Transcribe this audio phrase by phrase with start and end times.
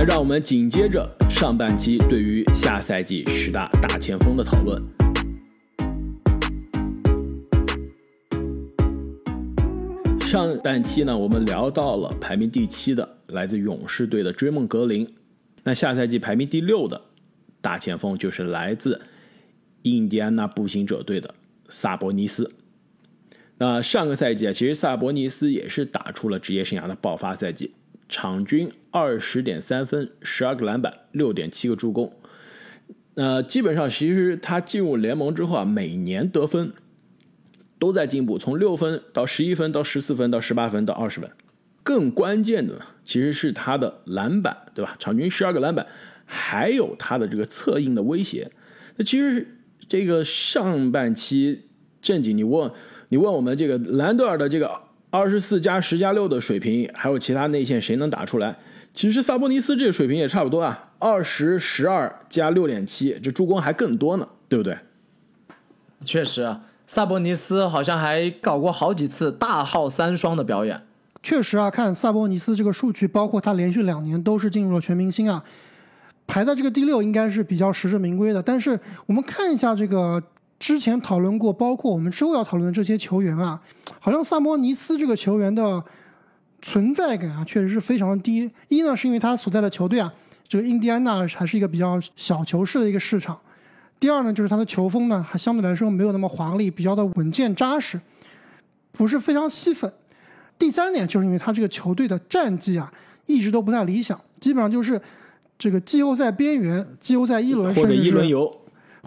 [0.00, 4.80] 那让我们紧接着上半期对于下赛季十大大前锋的讨论。
[10.20, 15.12] 上半期呢，我们聊到了排名第七的来自勇士队的追梦格林，
[15.64, 17.00] 那下赛季排名第六的
[17.60, 19.00] 大前锋就是来自
[19.82, 21.34] 印第安纳步行者队的
[21.68, 22.48] 萨博尼斯。
[23.56, 27.72] 那上个赛季啊，其实萨博尼斯也是打出了职业生涯的爆发赛季，
[28.08, 32.12] 场均二十点三分、十二个篮板、六点七个助攻。
[33.14, 36.72] 那基本上，其实他进入联盟之后啊，每年得分。
[37.80, 41.30] 都在进步，从六分到十一分，到十四分，到十八分，到二十分。
[41.84, 44.96] 更关键的其实是他的篮板，对吧？
[44.98, 45.86] 场均十二个篮板，
[46.24, 48.50] 还有他的这个策应的威胁。
[48.96, 49.46] 那其实
[49.86, 51.66] 这个上半期
[52.02, 52.68] 正经，你问
[53.10, 54.68] 你问我们这个兰德尔的这个
[55.10, 58.56] 二十四加十加六的水平，还有其他内线谁能打出来？
[58.92, 64.76] 其实萨博尼斯这个水平也差不多啊，二十十二加六点七，这助攻还更多呢，对不对？
[66.00, 66.62] 确实啊。
[66.86, 70.82] 萨博尼斯好像还搞过好几次大号三双的表演。
[71.22, 75.44] 确实啊，看萨博尼斯这个数据，包括他连续两年都是进入了全明星啊，
[76.26, 78.42] 排在这个第六应该是比较实至名归的。
[78.42, 80.22] 但是我们看一下这个
[80.58, 83.60] 之前讨论过，包括我们之后要讨论的这些球员啊，
[84.08, 85.84] 好像萨摩尼斯这个球员的
[86.62, 88.50] 存在感啊，确实是非常低。
[88.68, 90.10] 一呢，是因为他所在的球队啊，
[90.48, 93.38] 这个印第安纳还是一个比较小球市的一个市场。
[94.00, 98.00] 第二呢，就是他的球风呢，还相对来说没有那么华丽，比较的稳健扎实，
[98.92, 99.92] 不是非常吸粉。
[100.58, 102.90] 第三点就是因为他这个球队的战绩啊，
[103.26, 104.98] 一直都不太理想，基本上就是
[105.58, 108.57] 这个季后赛边缘、季后赛一轮甚至一轮游，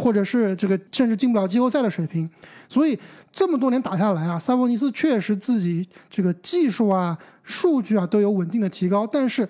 [0.01, 2.29] 或者是这个甚至进不了季后赛的水平。
[2.67, 2.97] 所以
[3.31, 9.47] 这么多年打下来啊，萨博尼斯确实自己这个技术啊、数据啊都有稳定的提高，但是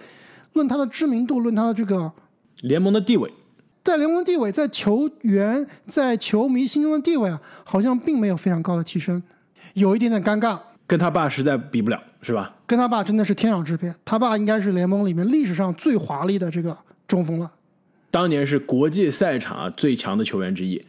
[0.54, 2.12] 论他的知名度，论他的这个
[2.62, 3.32] 联盟的地位。
[3.84, 9.24] 在联盟地位，在球员、在球迷心中的地位啊，好像并没有非常高的提升，
[9.74, 10.60] 有一点点尴尬。
[10.86, 12.54] 跟他爸实在比不了，是吧？
[12.68, 13.92] 跟他爸真的是天壤之别。
[14.06, 16.78] 他爸应该是联盟里面历史上最华丽的这个
[17.08, 17.52] 中锋了，
[18.12, 20.84] 当年是国际赛场最强的球员之一。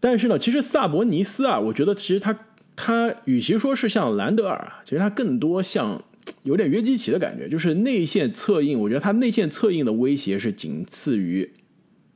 [0.00, 2.36] 但是呢，其实萨博尼斯啊，我觉得其实他
[2.74, 6.02] 他与其说是像兰德尔啊，其实他更多像
[6.42, 8.80] 有点约基奇的感觉，就是内线策应。
[8.80, 11.48] 我觉得他内线策应的威胁是仅次于。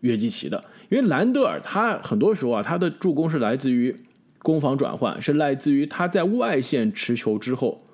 [0.01, 3.97] 约基奇的，因为兰德尔他很多时候啊，他的助攻是来自于
[4.41, 7.87] 攻防转换，是来自于他在外线持球之后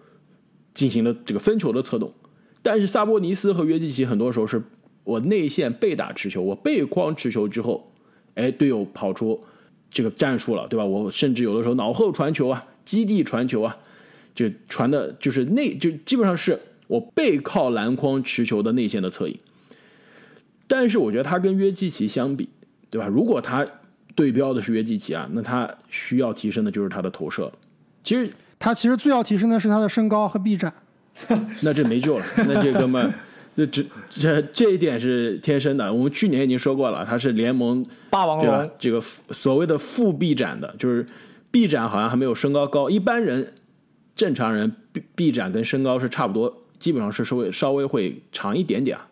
[0.74, 2.12] 进行的这个分球的策动。
[2.62, 4.60] 但是萨博尼斯和约基奇很多时候是
[5.04, 7.92] 我内线背打持球，我背筐持球之后，
[8.34, 9.40] 哎，队友跑出
[9.90, 10.84] 这个战术了，对吧？
[10.84, 13.76] 我甚至有的时候脑后传球啊，基地传球啊，
[14.34, 19.38] 就传的就是内，就基本上是我背靠篮筐持球的内线的侧影。
[20.66, 22.48] 但是我觉得他跟约基奇相比，
[22.90, 23.08] 对吧？
[23.08, 23.66] 如果他
[24.14, 27.50] 对标的是约基奇啊，那他需要提升的就是他的投射。
[28.04, 30.72] 其实他其实最要提升的是他的身高和臂展。
[31.62, 33.12] 那这没救了，那这哥们，
[33.66, 35.92] 这这这这一点是天生的。
[35.92, 41.04] 我们去年已经说过了，他是联盟霸王龙，这个所谓的副臂展的，就是
[41.50, 42.88] 臂展好像还没有身高高。
[42.88, 43.54] 一般人
[44.14, 49.08] 正常人臂臂展跟身高是差不多，基本上是稍微稍微会长一点点啊。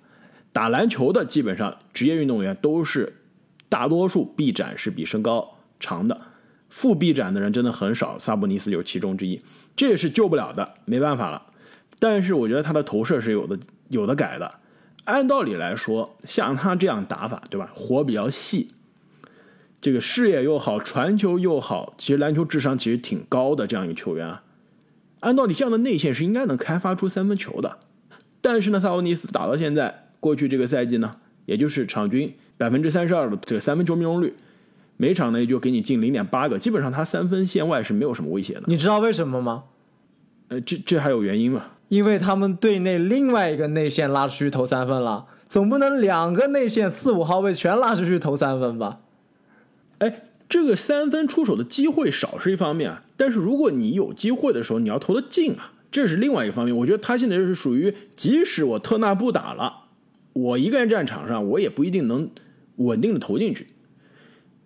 [0.52, 3.12] 打篮球的基本上职业运动员都是
[3.68, 6.18] 大多数臂展是比身高长的，
[6.68, 8.18] 负臂展的人真的很少。
[8.18, 9.40] 萨博尼斯就是其中之一，
[9.76, 11.42] 这也是救不了的，没办法了。
[12.00, 14.54] 但是我觉得他的投射是有的有的改的。
[15.04, 17.70] 按道理来说，像他这样打法，对吧？
[17.74, 18.70] 活比较细，
[19.80, 24.42] 这个视野又好，传球又好，其实篮球智商其实挺高的这样一个球员啊。
[25.20, 27.78] 按道理这样的内线是应该能开发出三分球的，
[28.40, 30.04] 但是呢，萨博尼斯打到现在。
[30.20, 31.14] 过去这个赛季呢，
[31.46, 34.34] 也就是场均百分之三十二的这个三分球命中率，
[34.96, 38.64] 每场呢也就给你进零点八个，基本上他三分线外是没有什么威胁的。
[38.66, 39.62] 你知道为什么吗？
[40.48, 41.66] 呃，这这还有原因吗？
[41.88, 49.00] 因为他们队内另外一个内线拉出去投三分了，总不能两个内线四五号位全拉出去投三分吧？
[49.98, 56.76] 哎，这个三分出手的机会少是一方面，但是如果你有机会的时候，你要投的进啊，这是另外一方面。
[56.76, 59.84] 我觉得他现在是属于，即使我特纳不打了。
[60.34, 62.30] 我一个人站场上，我也不一定能
[62.76, 63.68] 稳定的投进去。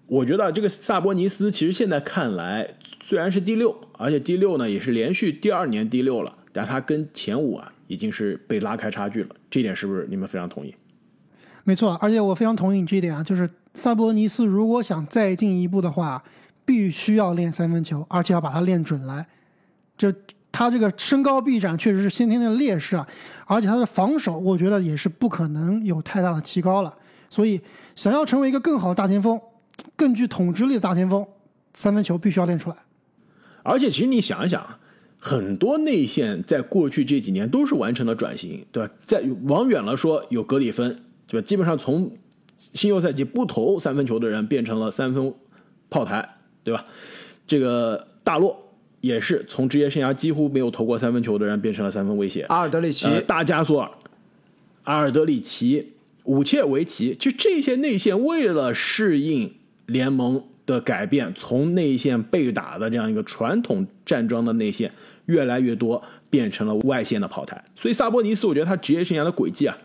[0.06, 2.74] 我觉得这个萨博尼斯其实现在看来
[3.06, 9.34] 虽然是第六，而且第六呢也是连续第二年第六了，但他跟前五啊已经是被拉开差距了。
[9.50, 10.74] 这一点是不是你们非常同意？
[11.64, 16.22] 没错，而且我非常同意你这一点啊，就是萨博尼斯如果想再进一步的话，
[16.64, 19.26] 必须要练三分球，而且要把它练准来。
[19.96, 20.12] 这
[20.50, 23.06] 他这个身高臂展确实是先天的劣势啊，
[23.46, 26.94] 而且他的防守，我觉得也是不可能有太大的提高了。
[27.30, 27.58] 所以，
[27.94, 29.40] 想要成为一个更好的大前锋，
[29.96, 31.26] 更具统治力的大前锋，
[31.72, 32.76] 三分球必须要练出来。
[33.62, 34.78] 而且，其实你想一想，
[35.24, 38.92] 很多内线在过去这几年都是完成了转型，对吧？
[39.04, 41.46] 在往远了说，有格里芬，对吧？
[41.46, 42.10] 基本上从
[42.56, 45.32] 新秀赛季不投三分球的人变成了三分
[45.88, 46.28] 炮台，
[46.64, 46.84] 对吧？
[47.46, 52.42] 这个大洛也是从职业生涯几乎没有投过三分球的人变成了三分威胁。
[52.48, 53.88] 阿尔德里奇、呃、大加索尔、
[54.82, 55.92] 阿尔德里奇、
[56.24, 59.54] 武切维奇，就这些内线为了适应
[59.86, 64.92] 联盟的改变，从内线被打的这样一个传统站桩的内线，
[65.26, 67.62] 越来越多变成了外线的跑台。
[67.76, 69.76] 所以萨博尼斯，我觉得他职业生涯的轨迹啊，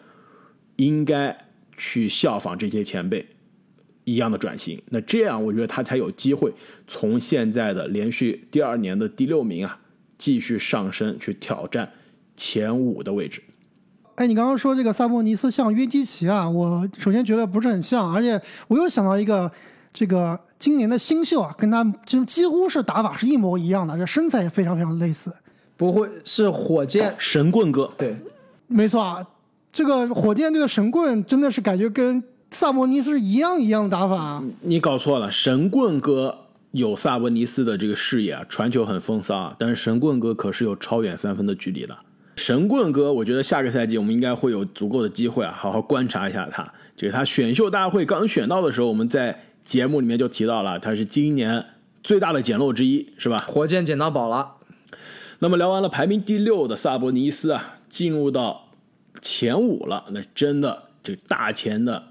[0.78, 1.38] 应该
[1.76, 3.26] 去效仿这些前辈。
[4.10, 6.50] 一样的转型，那这样我觉得他才有机会
[6.88, 9.78] 从现在的连续第二年的第六名啊，
[10.18, 11.92] 继续上升去挑战
[12.38, 13.44] 前五的位置。
[14.16, 19.52] 哎，你刚刚说这个萨博尼斯像约基奇啊，我首先觉得不是很像，而且我又想到一个
[19.94, 25.34] 这个今年的新秀啊，跟他就几乎是打法是一模一样的，这身材也非常非常类似。
[25.76, 27.92] 不会是火箭神棍哥？
[27.98, 28.18] 对，
[28.68, 29.28] 没错啊，
[29.72, 32.24] 这个火箭队的神棍真的是感觉跟。
[32.50, 35.30] 萨博尼斯是一样一样的打法，你搞错了。
[35.30, 41.94] 神棍哥有萨博尼斯的这个视野啊，传球很风骚啊，但是神棍哥可是有超远三分的距离的。
[42.38, 46.66] 神棍哥，我觉得下个赛季我们应该会有足够的机会啊，好好观察一下他。
[46.96, 49.38] 就是他选秀大会刚选到的时候，我们在
[49.68, 51.64] 节目里面就提到了，他是今年
[52.02, 53.44] 最大的捡漏之一，是吧？
[53.48, 54.54] 火箭捡到宝了。
[55.40, 58.70] 那么聊完了排名第六的萨博尼斯啊，进入到
[59.22, 62.02] 前五了，那真的这个大前的。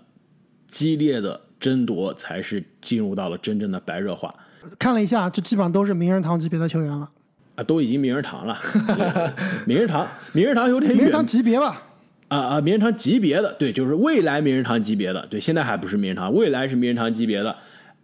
[0.69, 4.35] 激烈的争夺才是进入到了真正的白热化。
[4.81, 7.09] 看了一下，就基本上都是名人堂级别的球员了。
[7.55, 8.59] 啊，都已经名人堂了。
[9.65, 10.99] 名人堂，名人堂有点远。
[10.99, 11.85] 名人堂级别吧。
[12.29, 17.57] 啊啊，名人堂级别的，对，就是未来名人堂级别的，对，现在还不是名人堂，未来是名人堂级别的。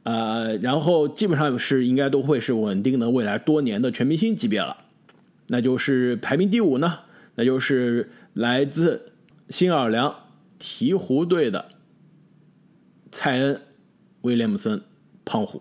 [0.04, 4.76] 呃，然后基本上是应该都会是稳定的未来多年的全明星级别了。
[5.48, 7.00] 那就是排名第五呢，
[7.34, 9.12] 那就是来自
[9.48, 10.14] 新奥尔良
[10.58, 11.66] 鹈鹕队的。
[13.10, 13.60] 蔡恩、
[14.22, 14.80] 威廉姆森、
[15.24, 15.60] 胖虎。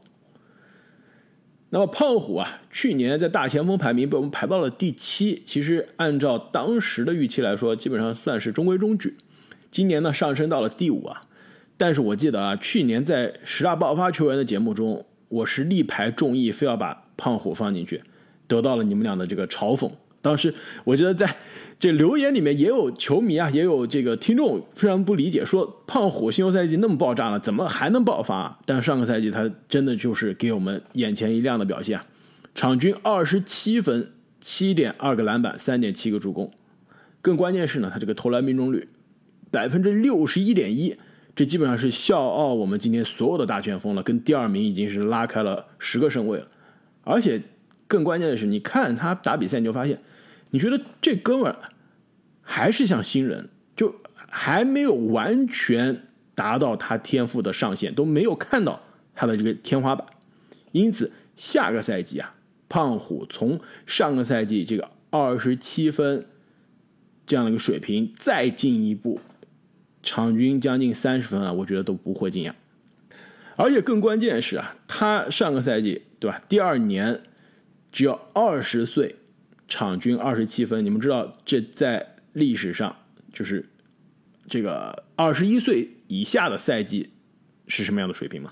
[1.73, 9.15] 那么胖虎啊，去年在大前锋排名被我们排到了第七，其实按照当时的预期来说，基本上算是中规中矩。
[9.71, 11.21] 今年呢，上升到了第五啊。
[11.77, 18.03] 但是我记得啊，去年在十大爆发球员的节目中，我是力排众议，非要把胖虎放进去，
[18.47, 19.89] 得到了你们俩的这个嘲讽。
[20.21, 20.53] 当时
[20.83, 21.35] 我觉得在。
[21.79, 28.59] 这留言里面也有球迷啊， 也有这个听众非常不理解，说胖虎新秀赛季那么爆炸了，怎么还能爆发？
[28.67, 31.99] 但上个赛季他真的就是给我们眼前一亮的表现，
[32.53, 36.51] 场均二十七分、七点二个篮板、三点七个助攻，
[37.19, 38.87] 更关键是呢，他这个投篮命中率
[39.49, 40.95] 百分之六十一点一，
[41.35, 46.45] 这基本上是笑傲我们今天所有的大前锋了，跟第二名已经是拉开了十个身位了。
[47.03, 47.41] 而且
[47.91, 49.99] 更关键的是，你看他打比赛，你就发现。
[50.51, 51.57] 你觉得这哥们儿
[52.41, 53.93] 还是像新人，就
[54.29, 56.03] 还没有完全
[56.33, 58.81] 达到他天赋的上限，都没有看到
[59.13, 60.07] 他的这个天花板。
[60.71, 62.33] 因此，下个赛季啊，
[62.69, 66.25] 胖虎从上个赛季这个二十七分
[67.25, 69.19] 这样的一个水平再进一步，
[70.01, 72.53] 场均将近三十分啊，我觉得都不会惊讶。
[73.57, 76.41] 而且更关键是啊，他上个赛季对吧？
[76.47, 77.21] 第二年
[77.91, 79.15] 只有二十岁。
[79.73, 82.93] 场均二十七分，你们知道这在历史上
[83.31, 83.65] 就是
[84.49, 87.09] 这个二十一岁以下的赛季
[87.67, 88.51] 是什么样的水平吗？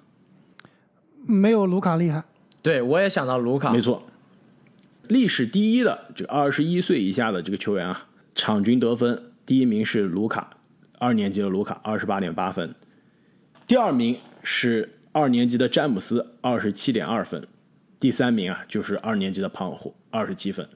[1.28, 2.24] 没有卢卡厉害。
[2.62, 3.74] 对，我也想到卢卡。
[3.74, 4.02] 没错，
[5.10, 10.56] 历史第一的这个二十一岁以下的这个球员啊，场均得分第一名是卢卡，
[11.00, 12.74] 二年级的卢卡二十八点八分，
[13.68, 17.46] 第二名是二年级的詹姆斯二十七点二分，
[18.00, 20.68] 第三名啊就是二年级的胖虎二十七分。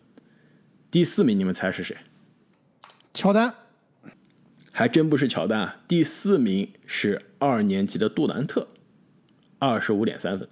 [0.91, 1.95] 第四名，你们猜是谁？
[3.13, 3.53] 乔丹，
[4.71, 5.77] 还真不是乔丹啊！
[5.87, 8.67] 第四名是二年级的杜兰特，
[9.57, 10.47] 二十五点三分。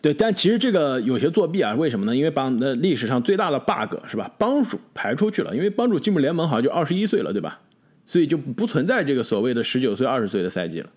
[0.00, 2.14] 对，但其实这个有些作弊啊，为什么呢？
[2.14, 4.30] 因为把那历史上最大的 bug 是吧？
[4.38, 7.60] 帮主排出去了，因为帮主进入联盟好像就二十一岁了，对吧？
[8.06, 10.90] 所以就不存在这个所谓的十九岁、二十岁的赛季了。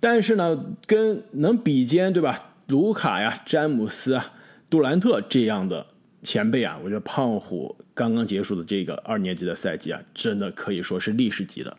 [0.00, 2.54] 但是呢，跟能比肩对吧？
[2.68, 4.32] 卢卡呀、詹姆斯啊、
[4.72, 5.86] 杜兰特这样的。
[6.22, 11.76] 前辈啊，我觉得胖虎刚刚结束的这个二年级的赛季啊，真的可以说是历史级的。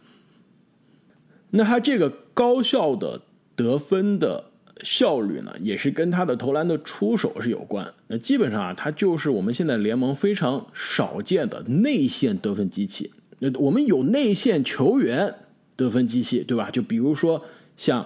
[1.51, 3.21] 那他这个高效的
[3.55, 4.43] 得分的
[4.81, 7.89] 效率呢，也是跟他的投篮的出手是有关。
[8.07, 13.09] 那基本上啊，他就是我们现在联盟非常少见的内线得分机器。
[13.39, 15.33] 那我们有内线球员
[15.77, 16.69] 得分机器，对吧？
[16.69, 17.45] 就比如说
[17.77, 18.05] 像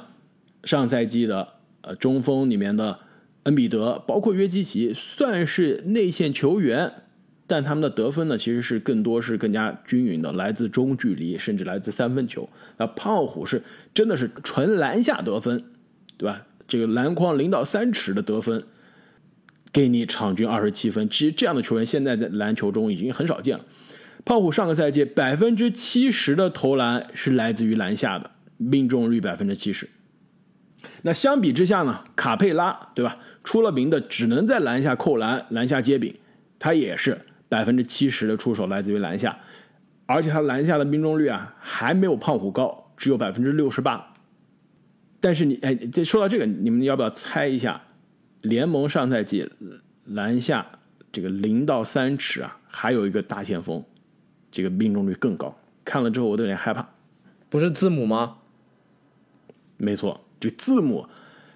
[0.64, 1.48] 上赛季的
[1.82, 3.00] 呃中锋里面的
[3.48, 6.92] 恩比德，包括约基奇，算是内线球员，
[7.48, 12.48] 但他们的得分呢，其实是更多是更加均匀的，来自中距离，甚至来自三分球。
[12.76, 13.64] 那胖虎是
[13.94, 15.64] 真的是纯篮下得分，
[16.18, 16.46] 对吧？
[16.68, 18.62] 这个篮筐零到三尺的得分，
[19.72, 21.10] 给你场均二十七分。
[21.10, 23.64] 其实这样的球员现在在篮球中已经很少见了。
[24.26, 29.88] 胖虎上个赛季百分之七十的投篮是来自于篮下的，命中率百分之七十。
[31.04, 33.18] 那相比之下呢，卡佩拉对吧？
[33.44, 36.14] 出了名的只能在篮下扣篮、篮下接柄，
[36.60, 39.40] 他也是百分之七十的出手来自于篮下，
[40.06, 44.14] 而且他篮下的命中率啊还没有胖虎高，只有百分之六十八。
[45.20, 47.82] 但是你哎，这说到这个，你们要不要猜一下，
[48.42, 49.50] 联盟上赛季
[50.06, 50.66] 篮下
[51.12, 53.84] 这个零到三尺啊，还有一个大前锋，
[54.52, 55.58] 这个命中率更高。
[55.86, 56.88] 看了之后我都有点害怕。
[57.50, 58.40] 不是字母吗？
[59.78, 61.06] 没错，这字母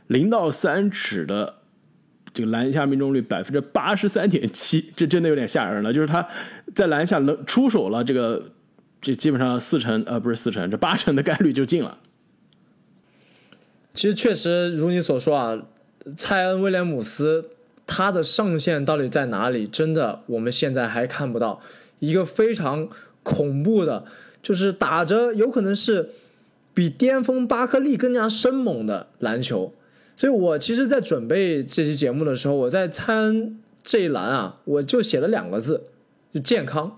[0.08, 1.56] 零到三尺的
[2.34, 5.94] 这个篮下命中率百分之八十三点七，这真的有点吓人了。
[5.94, 6.28] 就是他
[6.74, 8.52] 在篮下能出手了，这个
[9.02, 11.98] 这基本上四成呃不是四成，这八成的概率就进了。
[13.94, 15.62] 其实确实如你所说啊，
[16.16, 17.50] 蔡恩威廉姆斯
[17.86, 19.68] 他的上限到底在哪里？
[19.68, 21.62] 真的我们现在还看不到
[22.00, 22.88] 一个非常
[23.24, 24.06] 恐怖的，
[24.42, 26.12] 就是打着有可能是
[26.74, 29.74] 比巅峰巴克利更加生猛的篮球。
[30.16, 35.84] 所以我其实，在准备这期节目的时候，我在参这一栏啊，我就写了两个字，
[36.32, 36.98] 就健康。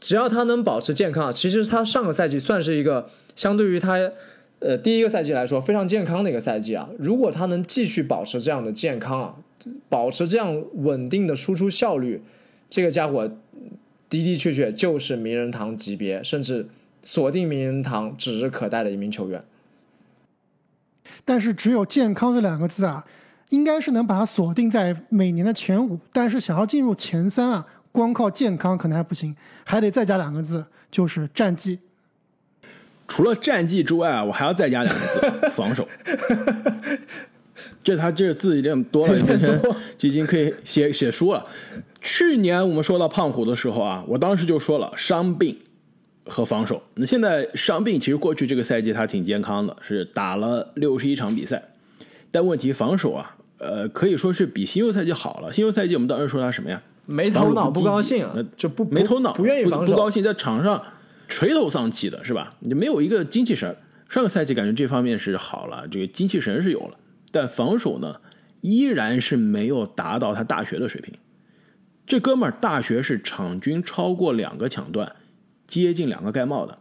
[0.00, 4.10] 只要他能保持健康，其实他上个赛季算是一个相对于他。
[4.60, 9.36] 呃，第一个赛季来说非常健康的一个赛季啊，如果他能继续保持这样的健康啊，
[9.88, 12.20] 保持这样稳定的输出效率，
[12.68, 13.28] 这个家伙
[14.10, 16.66] 的的确确就是名人堂级别，甚至
[17.02, 19.42] 锁定名人堂指日可待的一名球员。
[21.24, 23.04] 但是只有健康这两个字啊，
[23.50, 31.78] 应该是能把它锁定在每年的前五，但是想要进入前三啊，光靠健康可能还不行，还得再加两个字，就是战绩。
[33.06, 35.88] 除了战绩之外啊，我还要再加两个字：防守。
[37.82, 39.62] 这他这字已经多了，变成
[39.96, 41.44] 就已经可以写写书了。
[42.00, 45.58] 去年我们说到胖虎的时候啊，我当时就说了伤病
[46.28, 46.82] 和防守。
[46.94, 51.62] 那现在伤病其实过去这个赛季他挺健康的，是打了六十一场比赛。
[52.30, 55.52] 但问题防守啊，呃，可以说是比新秀赛季好了。
[55.52, 56.80] 新秀赛季我们当时说他什么呀？
[57.06, 60.82] 没头脑，不高兴，就不没头脑，不愿意防守，不高兴，在场上。
[61.30, 62.54] 垂头丧气的是吧？
[62.60, 63.76] 你没有一个精气神。
[64.08, 66.98] 上个赛季感觉这方面是好了，这个精气神是有了，
[67.30, 68.16] 但防守呢，
[68.62, 71.12] 依然是没有达到他大学的水平。
[72.06, 75.16] 这哥们儿大学是场均超过两个抢断，
[75.68, 76.76] 接近两个盖帽的。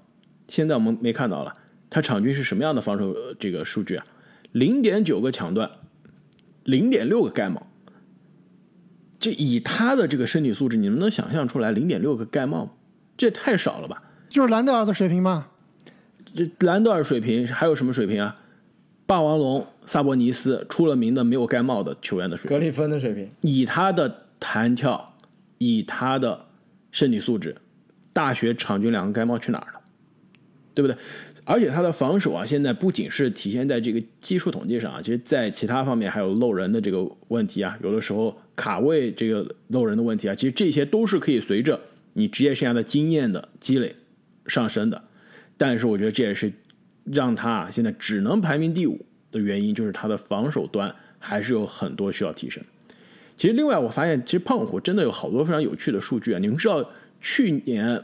[0.48, 1.54] 现在我们没看到了，
[1.90, 4.06] 他场均是什么样的防守这个数据啊？
[4.54, 5.70] 零点九个抢断，
[6.64, 7.68] 零点六个盖帽。
[9.20, 12.72] 这以他的这个身体素质，你们能想象出来零点六个盖帽吗？
[13.18, 14.02] 这也太少了吧！
[14.30, 15.48] 就是兰德尔的水平吗？
[16.36, 18.36] 这兰德尔水平还有什么水平啊？
[19.06, 25.16] 霸王龙萨博尼斯出了名的没有盖帽的球员的水平，格里芬的水平，以他的弹跳，
[25.58, 26.46] 以他的
[26.92, 27.56] 身体素质，
[28.18, 29.80] 大学场均两个盖帽去哪儿了？
[30.74, 30.98] 对不对？
[31.46, 41.80] 而且他的防守啊，现在不仅是体现在这个技术统计上啊，其实在其他方面还有漏人的这个问题啊，有的时候卡位这个漏人的问题啊，其实这些都是可以随着
[42.14, 43.96] 你职业生涯的经验的积累。
[44.48, 45.04] 上升的，
[45.58, 46.50] 但是我觉得这也是
[47.04, 52.64] 让他现在只能排名第五的原因，就是他的防守端还是有很多需要提升。
[53.36, 56.40] 其实，另外我发现，其实胖虎真的有好多非常有趣的数据啊！
[56.40, 58.04] 你们知道去年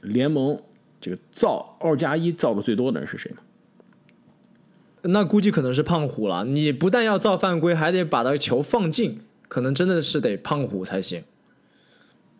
[0.00, 0.60] 联盟
[1.00, 3.38] 这个造二加一造的最多的人是谁吗？
[5.02, 6.44] 那估计可能是胖虎了。
[6.44, 11.24] 你不但要造犯规，还得把那个球放进，可能真的是得胖虎才行。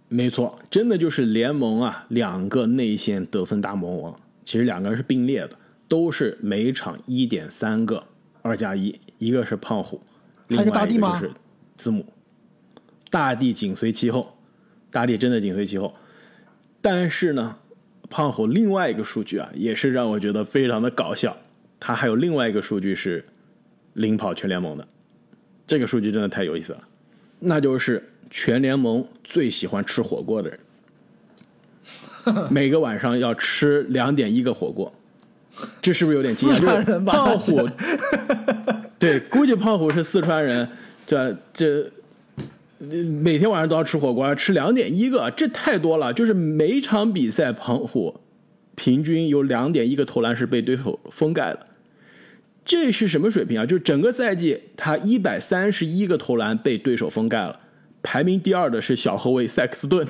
[0.08, 4.14] 没错，真的就是联盟啊，两个内线得分大魔王，
[4.44, 5.56] 其实两个人是并列的，
[5.88, 8.04] 都是每场一点三个
[8.42, 10.00] 二加一，一个是胖虎，
[10.48, 11.30] 另外一个就是
[11.76, 12.04] 字母，
[13.10, 14.36] 大地紧随其后，
[14.90, 15.94] 大地真的紧随其后，
[16.82, 17.56] 但是呢，
[18.10, 21.34] 胖虎另外一个数据啊，也是让我觉得非常的搞笑，
[21.80, 23.24] 他还有另外一个数据是
[23.94, 24.86] 领跑全联盟的，
[25.66, 26.82] 这个数据真的太有意思了，
[27.38, 28.06] 那就是。
[28.34, 30.58] 全联盟最喜欢吃火锅的人，
[32.48, 34.90] 每个晚上要吃两点一个火锅，
[35.82, 37.04] 这是不是有点惊讶？
[37.04, 37.68] 胖虎，
[38.98, 40.66] 对，估计胖虎是四川人，
[41.06, 41.92] 这这
[43.22, 46.12] 每天晚上都要吃火锅，吃两点一个，这太多了。
[46.12, 48.20] 就是每场比赛，胖虎
[48.74, 51.66] 平均有两点一个投篮是被对手封盖的。
[52.64, 53.64] 这是什么水平啊？
[53.64, 57.56] 就是整个赛季他一百三十一个投篮被对手封盖了，
[58.02, 60.04] 排名第二的是小后卫塞克斯顿。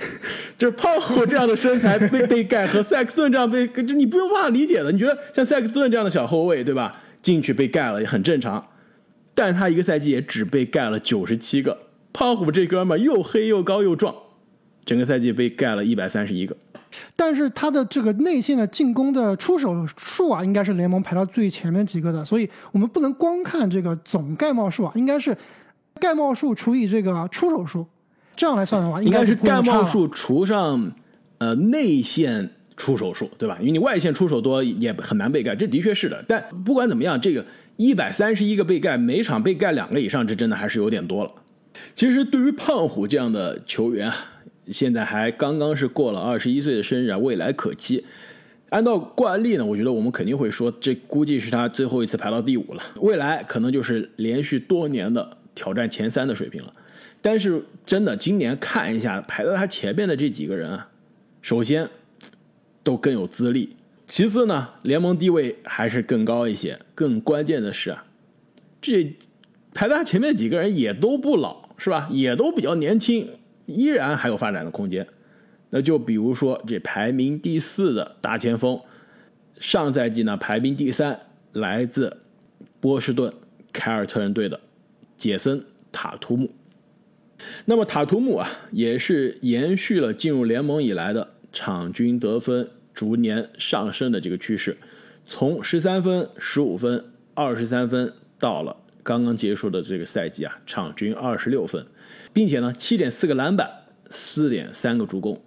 [0.58, 4.92] 就是胖虎这样的身材被被盖和塞克斯顿这样被，就你不用办法理解的。
[4.92, 7.00] 你觉得像塞克斯顿这样的小后卫，对吧？
[7.22, 8.68] 进去被盖了也很正常，
[9.34, 11.87] 但他一个赛季也只被盖了九十七个。
[12.18, 14.12] 胖虎这哥们儿又黑又高又壮，
[14.84, 16.56] 整个赛季被盖了一百三十一个。
[17.14, 22.24] 但是他的这个内线的进攻的出手数啊，应该是联盟排到最前面几个的。
[22.24, 25.36] 所以我们不能光看这个总盖帽数啊，应该是
[26.00, 27.86] 盖帽数除以这个出手数，
[28.34, 30.90] 这样来算的话，应该是盖帽数除上
[31.38, 33.56] 呃内线出手数，对吧？
[33.60, 36.24] 因为你外线出手多也很难被盖，这的确是的。
[36.26, 37.46] 但不管怎么样，这个
[37.76, 41.30] 一百三十一个被盖，每场被盖两个以上，这真的还是有点多了。
[41.94, 44.14] 其实对于胖虎这样的球员啊，
[44.70, 48.04] 现在还刚刚是过了二十一岁的生日啊，未来可期。
[48.70, 56.72] 按照惯例呢，我觉得我们肯定会说，这估计是他最后一次排到第五了，未来可能就是连续多年的挑战前三的水平了。
[57.22, 60.88] 但是真的，今年看一下排在他前面的这几个人啊，
[61.40, 61.88] 首先
[62.82, 63.74] 都更有资历，
[64.06, 66.78] 其次呢，联盟地位还是更高一些。
[66.94, 68.04] 更关键的是啊，
[68.82, 69.16] 这
[69.72, 72.08] 排在他前面几个人也都不老，是吧？
[72.10, 73.26] 也都比较年轻，
[73.66, 75.06] 依然还有发展的空间。
[75.70, 78.80] 那就比如说这排名第四的大前锋，
[79.60, 81.18] 上赛季呢排名第三，
[81.52, 82.16] 来自
[82.80, 83.32] 波士顿
[83.72, 84.58] 凯尔特人队的
[85.16, 86.50] 杰森塔图姆。
[87.66, 94.76] 那么塔图姆啊，也是延续了进入联盟以来的场均得分逐年上升的这个趋势，
[95.24, 97.04] 从十三分、十五分、
[97.34, 98.76] 二十三分，到了
[99.08, 101.86] 刚刚结束的这个赛季啊，场均二十六分，
[102.30, 103.66] 并且呢，七点四个篮板，
[104.10, 105.40] 四点三个助攻。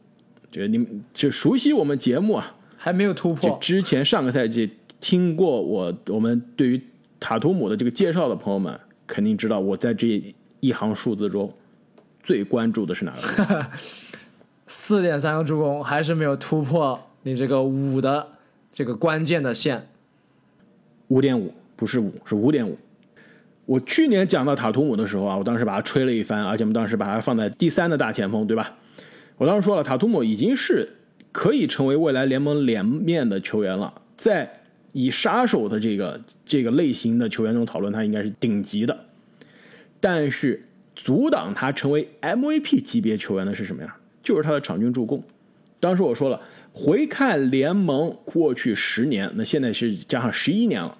[0.52, 3.60] 觉得你们就熟悉我们节目啊，还没有突就破。
[3.62, 4.68] 之前上个赛季
[5.00, 6.82] 听过我我们对于
[7.20, 11.54] 塔图姆的这个介绍的朋友们，肯定知道我在这一行数字中
[12.24, 13.68] 最关注的是哪个？
[14.66, 18.28] 四点三个助攻，还是没有突破你这个五的
[18.72, 19.88] 这个关键的线。
[21.10, 22.76] 五点五，不是五，是五点五。
[23.66, 28.76] 我去年讲到塔图姆的时候啊，我当时把他吹了一番，而且我们当时把他放在第三的大前锋，对吧？
[29.38, 30.88] 我当时说了，塔图姆已经是
[31.32, 39.06] 可以成为未来联盟脸面的球员了，在以杀手的这个这个类型的球员中讨论，他应该是顶级的。
[40.00, 43.96] 但是阻挡他成为 MVP 级别球员的是什么呀？
[44.22, 45.24] 就是他的场均助攻。
[45.80, 46.40] 当时我说了，
[46.74, 50.96] 回看联盟过去十年，那现在是加上十一年了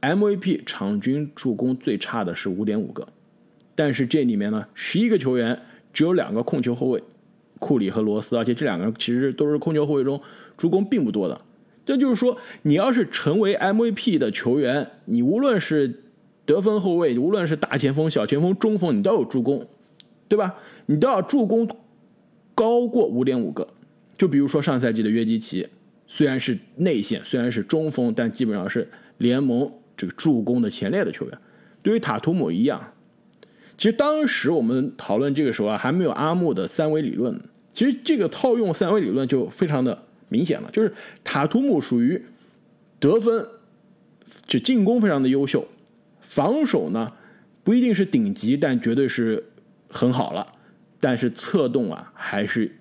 [0.00, 3.06] ，MVP 场均助攻最差的是五点五个，
[3.74, 5.60] 但是这里面呢，十一个球员
[5.92, 7.02] 只有两个控球后卫，
[7.58, 10.20] 库里和罗斯，而且这两个人其实都是控球后卫中
[10.56, 11.40] 助攻并不多的。
[11.84, 16.02] 这就是说，你要是成为 MVP 的球员，你无论是
[16.44, 19.66] 得分后卫，无论是大前锋、小前锋、中锋，你都有助攻，
[20.28, 20.56] 对吧？
[20.86, 21.68] 你都要助攻
[22.54, 23.68] 高过五点五个。
[24.18, 25.68] 就比如说上赛季的约基奇，
[26.06, 31.38] 虽然是内线，虽然是中锋，但基本上是联盟这个助攻的前列的球员。
[31.82, 32.92] 对于塔图姆一样，
[33.78, 37.40] 其实当时我们讨论这个时候啊，还没有阿木的三维理论。
[37.72, 42.20] 其实这个套用三维理论就非常的明显了，就是塔图姆属于
[42.98, 43.46] 得分，
[44.46, 45.68] 就进攻非常的优秀，
[46.20, 47.12] 防守呢
[47.62, 49.44] 不一定是顶级，但绝对是
[49.88, 50.46] 很好了。
[50.98, 52.74] 但是策动啊还是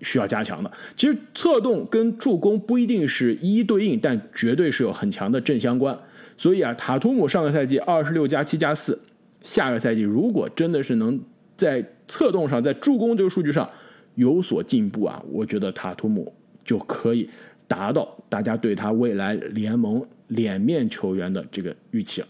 [0.00, 0.72] 需要加强的。
[0.96, 5.96] 其实策动跟助攻不一定是一一对应，但绝对是有很强的正相关。
[6.40, 8.98] 所以啊，塔图姆上个赛季二十六加七加四，
[9.42, 11.20] 下个赛季如果真的是能
[11.54, 13.68] 在策动上、在助攻这个数据上
[14.14, 16.32] 有所进步啊，我觉得塔图姆
[16.64, 17.28] 就可以
[17.68, 22.24] 达到大家对他未来联盟脸面球员的这个预期。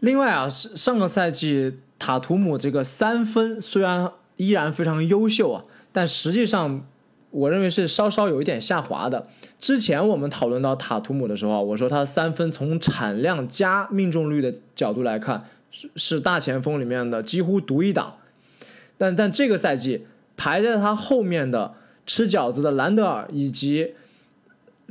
[0.00, 6.84] 另外啊，上上个赛季塔图姆这个三分虽然依然非常优秀啊，但实际上
[7.30, 9.26] 我认为是稍稍有一点下滑的。
[9.58, 18.16] 之前我们讨论到塔图姆的时候，我说他三分从产量加命中率的角度来看，是是大前锋里面的几乎独一档。
[18.98, 21.74] 但但这个赛季排在他后面的
[22.06, 23.94] 吃饺子的兰德尔以及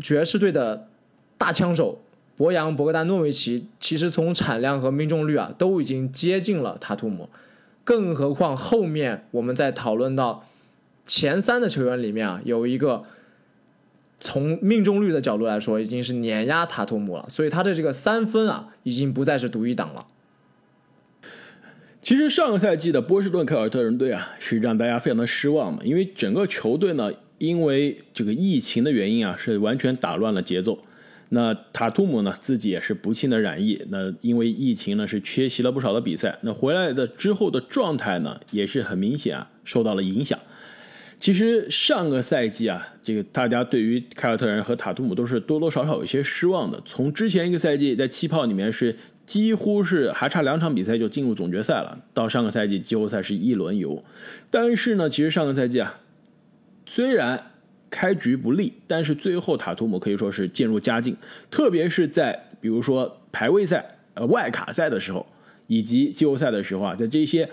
[0.02, 0.88] 爵士队的
[1.38, 2.02] 大枪手
[2.38, 7.30] 博扬·博格丹诺维奇，其实从产量和命中率啊，都已经接近了塔图姆。
[7.84, 10.46] 更何况后面我们在讨论到
[11.10, 13.02] 前三的球员里面啊，有一个
[14.20, 20.06] 从命中率的角度来说，已经是碾压塔图姆了，所以他的这个三分啊，已经不再是独一档了。
[22.00, 30.78] 其实上个赛季的波士顿凯尔特人队啊，是让大家非常的失望的，因为整个球队呢，因为这个疫情的原因啊，是完全打乱了节奏。
[31.30, 36.38] 那塔图姆呢，自己也是不幸的染疫，那因为疫情呢，是缺席了不少的比赛。
[36.42, 40.38] 那回来的之后的状态呢，也是很明显啊，受到了影响。
[41.20, 46.82] 其实上个赛季啊，这个大家对于凯尔特人和塔图姆都是多多少少有些失望的。
[46.86, 54.02] 从之前一个赛季在气泡里面是几乎是还差两场比赛就进入总决赛了，到上个赛季季后赛是一轮游。
[54.50, 56.00] 但是呢，其实上个赛季啊，
[56.88, 57.52] 虽然
[57.90, 61.18] 开局不利，但是最后塔图姆可以说是渐入佳境，
[61.52, 65.28] 特别是在比如说排位赛、呃外卡赛的时候，
[65.68, 67.50] 以及季后赛的时候啊，在这些。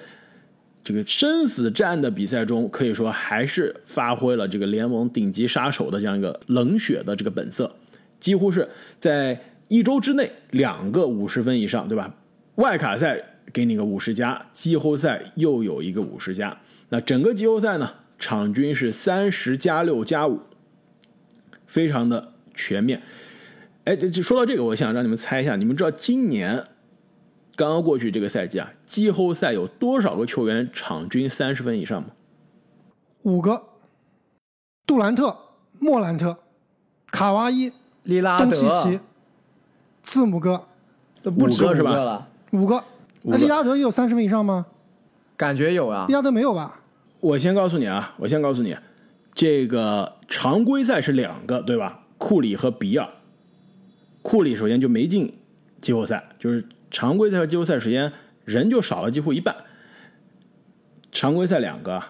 [0.86, 7.74] 这个生死战的比赛中，可以说还是发挥了这个联盟顶级杀手的这样一个冷血的这个本色，
[8.20, 8.68] 几乎是
[9.00, 12.14] 在一周之内两个五十分以上，对吧？
[12.54, 13.20] 外卡赛
[13.52, 16.56] 给你个五十加，季后赛又有一个五十加，
[16.90, 20.40] 那整个季后赛呢，场均是三十加六加五，
[21.66, 23.02] 非常的全面。
[23.82, 26.64] 哎，这说到这个，我想让你们猜一下，你们知道今年？
[27.56, 32.10] 刚刚过去这个赛季啊，季后赛有多少个球员场均三十分以上吗？
[33.22, 33.64] 五个：
[34.86, 35.34] 杜兰特、
[35.80, 36.36] 莫兰特、
[37.10, 39.00] 卡哇伊、利拉德、东契奇、
[40.02, 40.66] 字母哥，
[41.22, 42.84] 都不止五个是吧个了，五个。
[43.22, 44.66] 那利拉德也有三十分以上吗？
[45.36, 46.14] 感觉有啊利。
[46.14, 46.80] 拉德没有吧？
[47.20, 48.76] 我先告诉你啊，我先告诉你，
[49.34, 52.02] 这个常规赛是两个，对吧？
[52.18, 53.08] 库里和比尔。
[54.22, 55.36] 库里首先就没进
[55.80, 58.12] 季后赛，就是常规赛和季后赛，时间
[58.44, 59.54] 人就少了几乎一半。
[61.12, 62.02] 常规赛两个，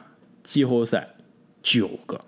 [0.42, 1.06] 季后赛
[1.62, 2.20] 九个，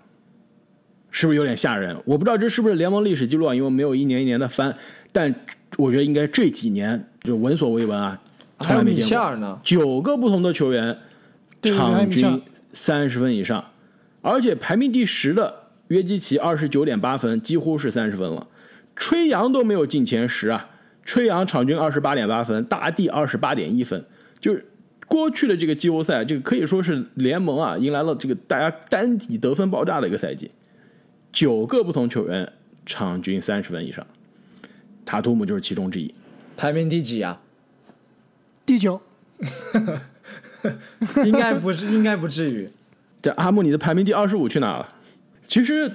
[1.11, 1.95] 是不是有点吓人？
[2.05, 4.75] 我不知道这是不是联盟历史记录啊，因为没有一年一年的翻，
[5.11, 5.33] 但
[5.77, 8.21] 我觉得应该这几年就闻所未闻啊，
[8.59, 9.35] 从来没见过。
[9.35, 10.97] 呢，九个不同的球员
[11.61, 13.63] 场均三十分以上，
[14.21, 18.47] 而且排名第十的约基奇二十九点八分，几乎是三十分了。
[18.95, 20.69] 吹杨都没有进前十啊，
[21.09, 24.05] 吹杨场均二十八点八分，大地二十八点一分，
[24.39, 24.63] 就是
[25.07, 30.51] 过去的这个季后赛，这个可以说是联盟啊迎来了这个大家单体得分爆炸的一个赛季，
[31.31, 32.53] 九个不同球员
[32.85, 34.05] 场均三十分以上，
[35.03, 36.13] 塔图姆就是其中之一。
[36.55, 37.41] 排名第几啊？
[38.63, 39.01] 第九，
[41.25, 42.69] 应该不是，应该不至于。
[43.19, 44.87] 这阿木，你的排名第二十五去哪了？
[45.47, 45.91] 其实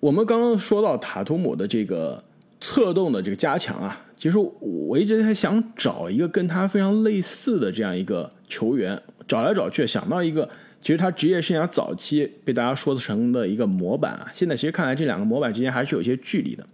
[0.00, 2.24] 我们刚刚说到塔图姆的这个
[2.60, 10.48] 策动的这个加强啊，其实我一直在想找一个跟他非常类似的这样一个球员，找来找去想到一个，
[10.82, 16.66] 其实他职业生涯早期被大家说成的一个模板啊，现在其实看来这两个模板之间还是有些距离的，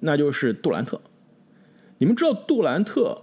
[0.00, 1.00] 那就是杜兰特。
[1.98, 3.16] 你们知道杜兰特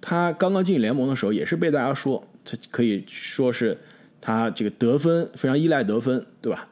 [0.00, 3.78] 他刚刚进联盟的时候，也是被大家说他可以说是
[4.20, 6.68] 他这个得分非常依赖得分，对吧？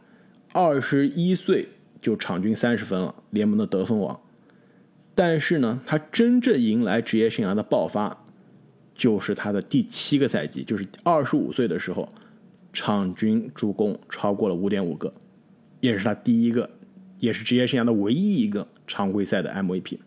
[0.53, 1.69] 二十一岁
[2.03, 4.19] 就场均三十分了，联盟的得分王。
[5.15, 8.25] 但是呢，他真正迎来职业生涯的爆发，
[8.95, 12.09] 就是他的第七个赛季，就是二十五岁的时候，
[12.73, 15.13] 场均助攻超过了五点五个，
[15.81, 16.69] 也是他第一个，
[17.21, 19.99] 也是职业生涯的唯一一个常规赛的 MVP。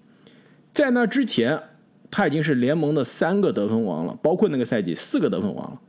[0.74, 1.58] 在那之前，
[2.12, 5.82] 他已经是联盟的三个得分王了，包括那个赛季四个得分王了，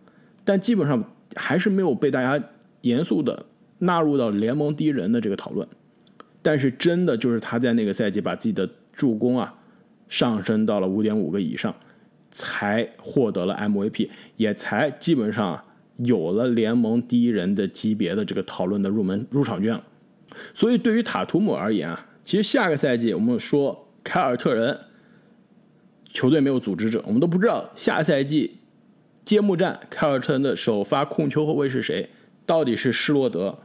[0.44, 1.02] 但基本上
[1.34, 2.42] 还是没有被大家
[2.82, 3.46] 严肃的
[3.80, 5.66] 纳入到联盟第一人的这个讨论。
[6.40, 9.54] 但是真的就是他在那个赛季把自己的助攻啊
[10.08, 11.72] 上升到了五点五个以上，
[12.32, 15.62] 才获得了 MVP，也才基本上
[15.98, 19.80] 有了联盟第一人的级别的这个讨论的入门入场券。
[20.52, 24.76] 所以对于塔图姆而言啊，其实下个赛季我们说凯尔特人
[26.04, 28.58] 球队没有组织者，我们都不知道下赛季
[29.24, 32.08] 揭幕战凯尔特人的首发控球后卫是谁，
[32.44, 33.56] 到底是施罗德、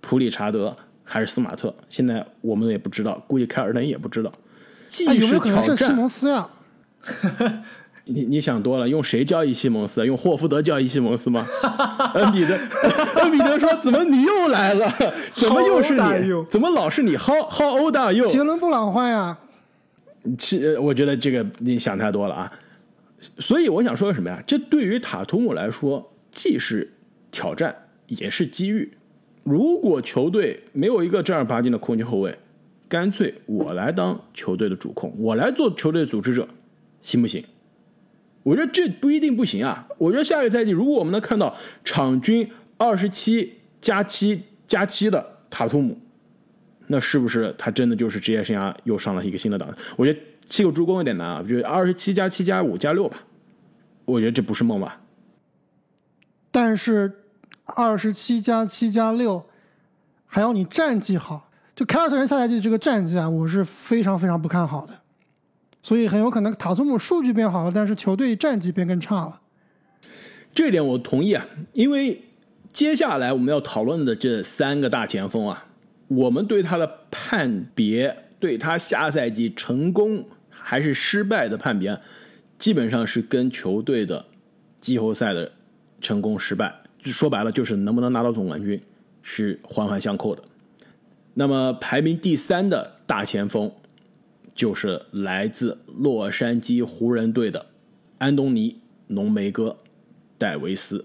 [0.00, 1.74] 普里查德还是斯马特？
[1.88, 4.32] 现在我们也不知道，估计凯尔特人也不知道。
[4.94, 6.48] 既哎，有没是有可能是西挑战，蒙斯呀？
[8.06, 10.06] 你你想多了，用谁交易西蒙斯？
[10.06, 11.44] 用霍福德交易西蒙斯吗？
[12.14, 12.54] 恩比德，
[13.16, 14.88] 恩比德说：“怎么你又来了？
[15.34, 19.36] 怎么又是你怎么老是你？How How old are you？” 杰伦布朗换呀？
[20.38, 22.52] 其呃我觉得这个你想太多了啊。
[23.40, 24.40] 所以我想说什么呀？
[24.46, 26.92] 这对于塔图姆来说，既是
[27.32, 27.74] 挑战，
[28.06, 28.92] 也是机遇。
[29.42, 32.38] 如果球队没有一个正儿八经的控球后卫，
[32.94, 36.46] 干脆我来当球队的主控，我来做球队的组织者，
[37.02, 37.44] 行不行？
[38.44, 39.88] 我觉得这不一定不行啊。
[39.98, 45.98] 我觉得下个赛季，如果我们能看到场均二十七加七加七的塔图姆，
[46.86, 49.76] 那是不是他真的就是职业生涯又上了一个新的档次？
[49.96, 53.24] 我觉得七个助攻有点难啊，就是二十七加七加五加六吧，
[54.04, 55.00] 我觉得这不是梦吧？
[56.52, 57.24] 但是
[57.64, 59.46] 二十七加七加六，
[60.26, 64.92] 还要你战绩好，就凯尔特人下赛季这个战绩啊，我是非常非常不看好的，
[65.82, 69.40] 所以很有可能塔图姆数据变好了，但是球队战绩变更差了。
[70.54, 72.22] 这点我同意啊，因为
[72.72, 75.66] 接下来我们要讨论的这三个大前锋啊，
[76.06, 81.98] 我们对他的判别，对他下赛季成功还是失败的判别，
[82.56, 84.24] 基本上是跟球队的
[84.78, 85.50] 季后赛的
[86.00, 88.80] 成功失败，说白了就是能不能拿到总冠军
[89.22, 90.42] 是环环相扣的。
[91.34, 93.70] 那么排名第三的大前锋，
[94.54, 97.66] 就是来自洛杉矶湖人队的
[98.18, 98.72] 安东尼·
[99.08, 99.76] 浓眉哥。
[100.36, 101.04] 戴维斯，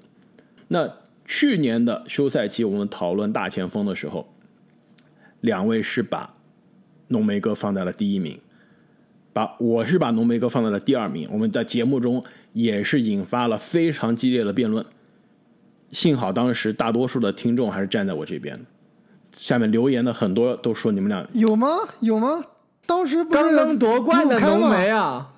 [0.70, 0.92] 那
[1.24, 4.28] 去年的休赛期，我们讨论大前锋的时候，
[5.40, 6.34] 两位是把
[7.10, 8.40] 浓眉哥放在了第一名，
[9.32, 11.30] 把我是把浓眉哥放在了第二名。
[11.32, 12.22] 我们在节目中
[12.54, 14.84] 也是引发了非常激烈的辩论。
[15.92, 18.60] 幸好当时大多数的听众还是站在我这边。
[19.40, 21.68] 下面留言的很多都说你们俩有吗？
[22.02, 22.44] 有吗？
[22.86, 25.32] 当时刚刚夺冠的浓眉啊。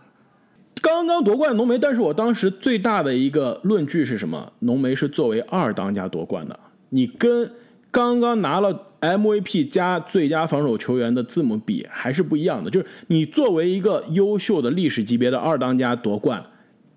[0.82, 4.52] 刚刚夺冠浓眉，但是我当时最大的一个论据是什么？
[4.60, 6.60] 浓眉是作为二当家夺冠的，
[6.90, 7.52] 你跟
[7.92, 12.72] 刚刚拿了 MVP 加最佳防守球员的字母比还是不一样的。
[12.72, 16.44] 就是你作为一个优秀的历史级别的二当家夺冠，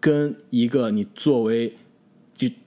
[0.01, 1.77] 跟一个你作为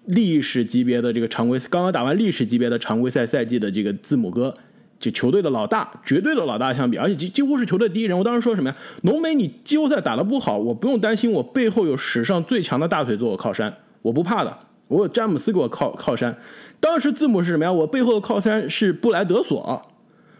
[0.06, 4.54] 历史级别的这个常规刚刚打完历史级别的常规赛赛季的这个字母哥。
[5.00, 8.18] 就球队的老大，绝对的老大相比，而且几几乎是球队第一人。
[8.18, 8.76] 我当时说什么呀？
[9.04, 16.36] 浓眉，你季后赛打得不好，我不用担心，我背后有史上最强的大腿做我靠山，我不怕的，我有詹姆斯给我靠靠山。
[16.80, 17.72] 当时字母是什么呀？
[17.72, 19.80] 我背后的靠山是布莱德索，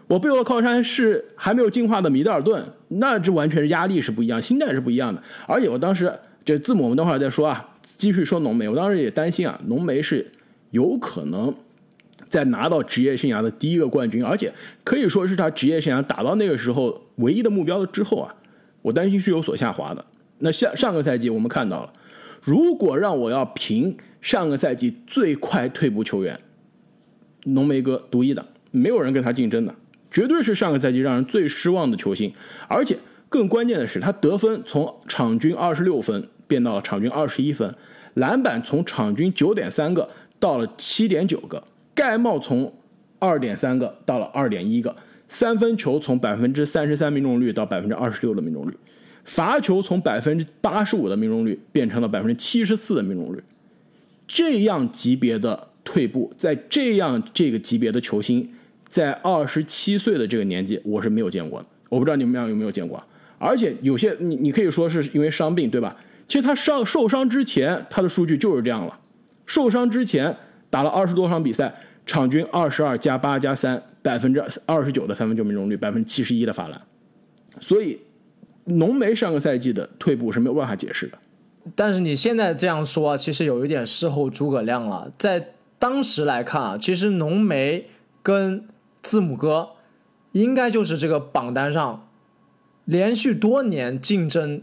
[0.08, 5.22] 我背后的靠山是还没有进化的米德尔顿，那这完全是压力是不一样，心态是不一样的。
[5.46, 6.12] 而且我当时
[6.44, 7.64] 这字母，我们等会儿再说啊，
[7.98, 8.66] 继续说浓眉。
[8.66, 10.26] 我当时也担心啊，浓眉是
[10.70, 11.54] 有可能。
[12.28, 14.52] 在拿到职业生涯的第一个冠军，而且
[14.84, 18.34] 可以说是他职业生涯打到那个时候唯一的目标之后啊，
[18.82, 20.04] 我担心是有所下滑的。
[20.40, 21.92] 那下上个赛季我们看到了，
[22.42, 26.38] 如果让我要评上个赛季最快退步球员，
[27.44, 29.74] 浓眉哥独一档，没有人跟他竞争的，
[30.10, 32.30] 绝对是上个赛季让人最失望的球星。
[32.68, 32.98] 而且
[33.30, 37.72] 更关键的是，他得分从场均二十六分变到了场均二十一分，
[38.14, 40.08] 篮板从场均九点三个
[40.40, 41.62] 到了七点九个。
[41.94, 42.72] 盖帽从
[43.18, 44.94] 二点三个到了二点一个，
[45.28, 48.74] 三分球从百分之三十三命中率到百分之二十六的命中率，
[49.24, 53.42] 罚球从百分之八十五的命中率变成了百分之七十四的命中率，
[54.28, 58.48] 这样级别的退步，在这样这个级别的球星，
[58.86, 61.66] 在二十七岁的这个年纪，我是没有见过的。
[61.88, 63.02] 我不知道你们俩有没有见过，
[63.38, 65.96] 而且有些你你可以说是因为伤病，对吧？
[66.28, 69.00] 其实他伤受伤之前，他的数据就是这样了，
[69.46, 70.36] 受伤之前
[70.70, 71.74] 打了二十多场比赛。
[72.06, 76.80] 场均二十二加八加三，百分之二十九的三分球命中率，百分之七十一的罚篮，
[77.60, 78.00] 所以
[78.64, 81.18] 浓眉上个赛季的退步是没有办法解释的。
[81.74, 85.12] 但是你现在这样说，其实有一点事后诸葛亮了。
[85.18, 87.84] 在当时来看啊，其实浓眉
[88.22, 88.66] 跟
[89.02, 89.72] 字母哥
[90.32, 92.08] 应该就是这个榜单上
[92.86, 94.62] 连续多年竞争。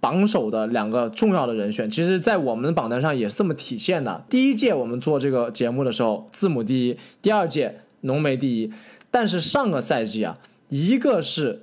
[0.00, 4.24] 榜首的两个重要的人选，其实，在我们的榜单上也是这么体现的。
[4.28, 8.72] 第一届我们做这个节目的时候，字母第一；第二届浓眉第一。
[9.10, 11.62] 但是上个赛季啊，一个是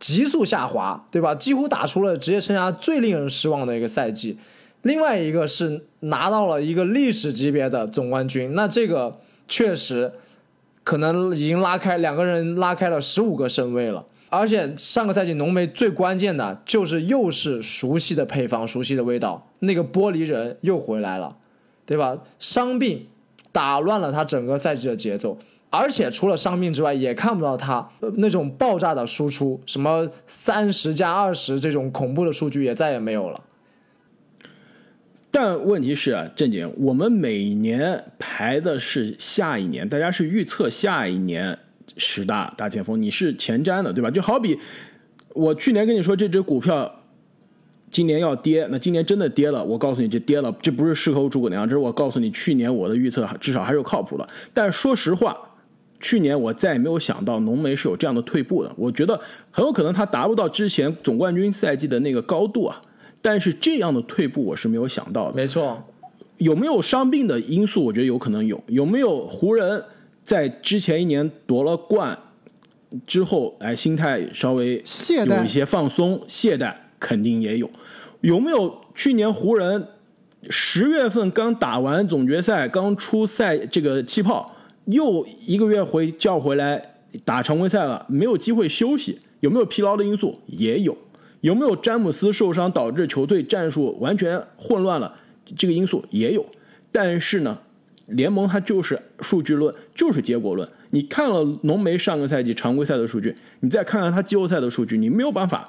[0.00, 1.34] 急速下滑，对吧？
[1.34, 4.38] 几乎打出了职业生涯最令人失望的一个赛季。
[4.82, 10.12] 另外一个是拿到了一个历史级别的总冠军，那这个确实
[10.82, 14.04] 可能已经拉开两个人拉开了十五个身位了。
[14.30, 21.36] 而且上个赛季浓眉最关键的就是又是熟悉的配方、熟悉的味道，那个玻璃人又回来了，
[21.86, 22.18] 对吧？
[22.38, 23.06] 伤病
[23.50, 25.38] 打乱了他整个赛季的节奏，
[25.70, 33.40] 而且除了伤病之外，也看不到他那种爆炸的输出，什么三十加二十这种恐怖的数据也再也没有了。
[35.30, 41.58] 但问题是啊，郑姐，我们每年排的是下一年，大家是预测下一年。
[41.98, 44.10] 十大大前锋，你是前瞻的，对吧？
[44.10, 44.58] 就好比
[45.34, 46.90] 我去年跟你说这只股票
[47.90, 54.28] 今年要跌，那今年真的跌了，我告诉你这跌了，这不是事后诸葛亮，这是我告诉你去年我的预测至少还是靠谱的。
[54.52, 55.36] 但说实话，
[56.00, 59.18] 去年我再也没有想到浓眉是有这样的退步的，我觉得
[59.50, 62.80] 很有可能他达不到之前总冠军赛季的那个高度啊。
[63.20, 65.36] 但是这样的退步我是没有想到的。
[65.36, 65.82] 没错，
[66.36, 67.84] 有没有伤病的因素？
[67.84, 68.62] 我觉得有可能有。
[68.68, 69.82] 有没有湖人？
[70.28, 72.18] 在之前一年夺了冠，
[73.06, 77.70] 之后，哎，心态稍微有一些放松，懈怠肯定也有。
[78.20, 79.88] 有没有去年湖人
[80.50, 89.18] 十月份刚打完总决赛，刚出赛这个气泡，又一个月回叫回来打常规赛了，没有机会休息？
[89.40, 90.38] 有没有疲劳的因素？
[90.44, 90.94] 也有。
[91.40, 95.14] 有没有詹姆斯受伤导致球队战术完全混乱了？
[95.56, 96.44] 这个因素也有。
[96.92, 97.58] 但是呢，
[98.08, 100.68] 联盟它就是数据论，就是结果论。
[100.90, 105.68] 你看了浓眉上个赛季常规赛的数据，你再看看他季后赛的数据，你没有办法，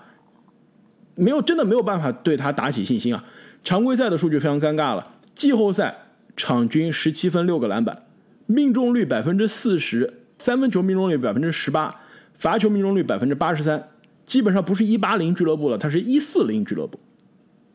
[1.16, 3.24] 没有真的没有办法对他打起信心啊！
[3.64, 5.98] 常规赛的数据非常尴尬了，季后赛
[6.38, 8.06] 场均十七分六个篮板，
[8.46, 11.94] 命中率百分之四十，三分球命中率百分之十八，
[12.36, 13.90] 罚球命中率百分之八十三，
[14.26, 16.98] 基本上不是一八零俱乐部了，他是一四零俱乐部，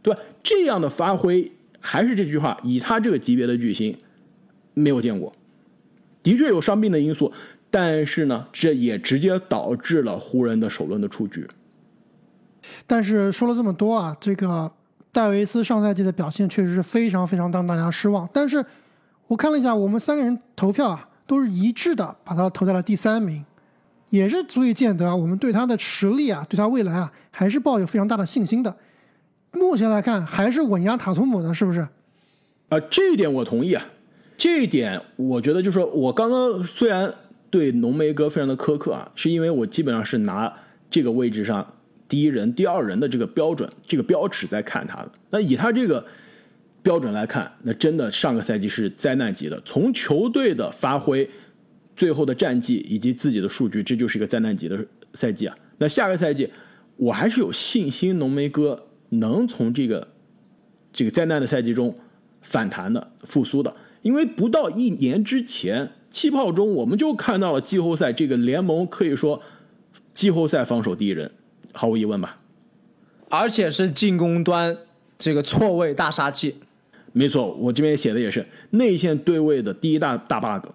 [0.01, 0.21] 对吧？
[0.43, 3.95] 这样的发挥，还是这句话，以他这个级别的巨星，
[4.75, 5.33] 没有见过。
[6.23, 7.33] 的确有伤病的因素，
[7.71, 11.47] 但是呢，这也直接导致了湖人的首轮的出局。
[12.87, 14.73] 但是说了这么多啊，这个
[15.13, 18.27] 戴维斯上赛季的表现确实是非常非常让大家失望。
[18.33, 18.65] 但是
[19.27, 23.45] 我看了一下，我们三个人投票啊，都是一致的把他投在了第三名，
[24.09, 28.75] 也是足以见得我们对他的实力啊，对他未来啊，还是抱有非常大的信心的。
[29.53, 31.87] 目前来看，还是稳压塔图姆的，是不是？
[32.71, 33.85] 啊，这一点我同意啊。
[34.37, 37.13] 这一点我觉得就是说我刚刚虽然
[37.51, 40.53] 对浓眉哥非常的苛刻啊，是因为我基本上是拿
[40.91, 41.75] 这个位置上
[42.09, 45.11] 第一人、第二人的这个标准、这个标尺在看他的。
[45.31, 46.05] 那以他这个
[46.83, 49.61] 标准来看，那真的上个赛季是灾难级的。
[49.65, 51.29] 从球队的发挥、
[51.97, 54.79] 最后的战绩以及自己的数据，这就是一个灾难级的
[55.15, 55.57] 赛季啊。
[55.79, 56.51] 那下个赛季
[56.97, 60.07] 我还是有信心，浓眉哥能从这个
[60.93, 61.97] 这个灾难的赛季中
[62.43, 63.75] 反弹的、复苏的。
[64.05, 69.41] 因为不到一年之前，气泡中我们就看到了季后赛这个联盟可以说
[70.13, 71.31] 季后赛防守第一人，
[71.73, 72.39] 毫无疑问吧。
[73.31, 74.77] 而且是进攻端
[75.17, 76.57] 这个错位大杀器。
[77.15, 80.69] 没错，我这边写的也是内线对位的第一大大 bug，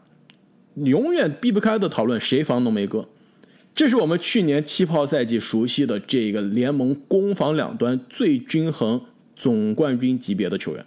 [0.83, 3.07] 永远避不开的讨论谁防浓眉哥。
[3.75, 8.99] 这是我们去年气泡赛季熟悉的这个联盟攻防两端最均衡、
[9.35, 10.83] 总冠军级别的球员。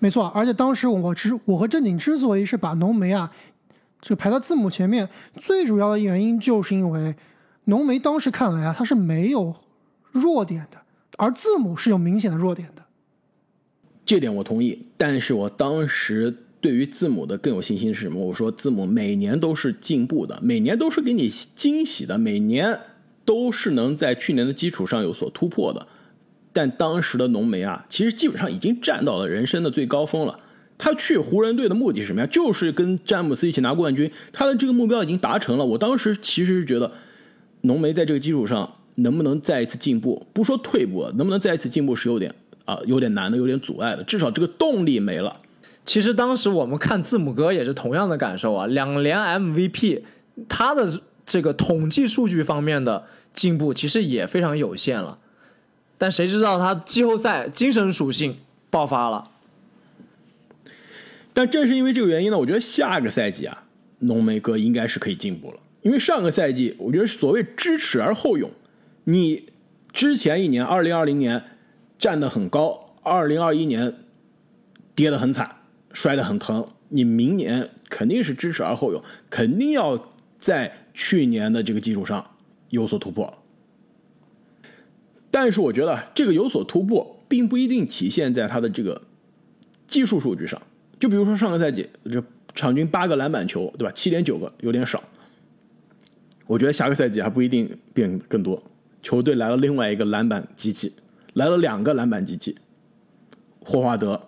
[0.00, 3.32] 没错，而且当时我之我和正经之所以是把浓眉啊，
[4.00, 7.14] 这个排到字母前面，最主要的原因就是因为
[7.64, 9.54] 浓眉当时看来啊，他是没有
[10.12, 10.78] 弱点的，
[11.16, 12.84] 而字母是有明显的弱点的。
[14.06, 18.18] 这点我同意，但是我当时对于字母的更有信心是什么？
[18.18, 22.78] 我说字母每年都是进步的，每年都是给你惊喜的，每年
[23.24, 25.86] 都是能在去年的基础上有所突破的。
[26.58, 30.36] 但当时的浓眉啊，其实基本上已经站到了人生的最高峰了。
[30.76, 32.26] 他去湖人队的目的是什么呀？
[32.26, 34.10] 就是跟詹姆斯一起拿冠军。
[34.32, 35.64] 他的这个目标已经达成了。
[35.64, 36.90] 我当时其实是觉得，
[37.60, 44.02] 浓眉在这个基础上能不能再一次进步，不说退步，能不能再一次进步是有点啊，有点难的，有点阻碍的。
[44.02, 45.36] 至少这个动力没了。
[45.84, 50.02] 其实当时我们看字母哥也是同样的感受啊，两连 MVP，
[50.48, 55.18] 他的这个统计数据方面的进步其实也非常有限了。
[55.98, 58.38] 但谁知道他季后赛精神属性
[58.70, 59.32] 爆发了？
[61.34, 63.64] 但正是因为这个原因呢，我觉得下个赛季啊，
[63.98, 65.58] 浓眉哥应该是可以进步了。
[65.82, 68.50] 因为上个赛季，我觉得所谓知耻而后勇，
[69.04, 69.48] 你
[69.92, 71.42] 之前一年二零二零年
[71.98, 73.94] 站得很高，二零二一年
[74.94, 75.56] 跌得很惨，
[75.92, 82.24] 摔得很疼，你明年肯定是知耻而后勇，肯定要在去年的这个基础上
[82.70, 83.32] 有所突破。
[85.40, 89.00] 但是我觉得这个有所突破，并不一定体现在他的这个
[89.86, 90.60] 技术数据上。
[90.98, 92.20] 就比如说上个赛季，这
[92.56, 93.92] 场均八个篮板球，对吧？
[93.94, 95.00] 七点九个有点少。
[96.48, 98.60] 我觉得下个赛季还不一定变更多。
[99.00, 100.92] 球队来了另外一个篮板机器，
[101.34, 102.56] 来了两个篮板机器，
[103.60, 104.20] 霍华德、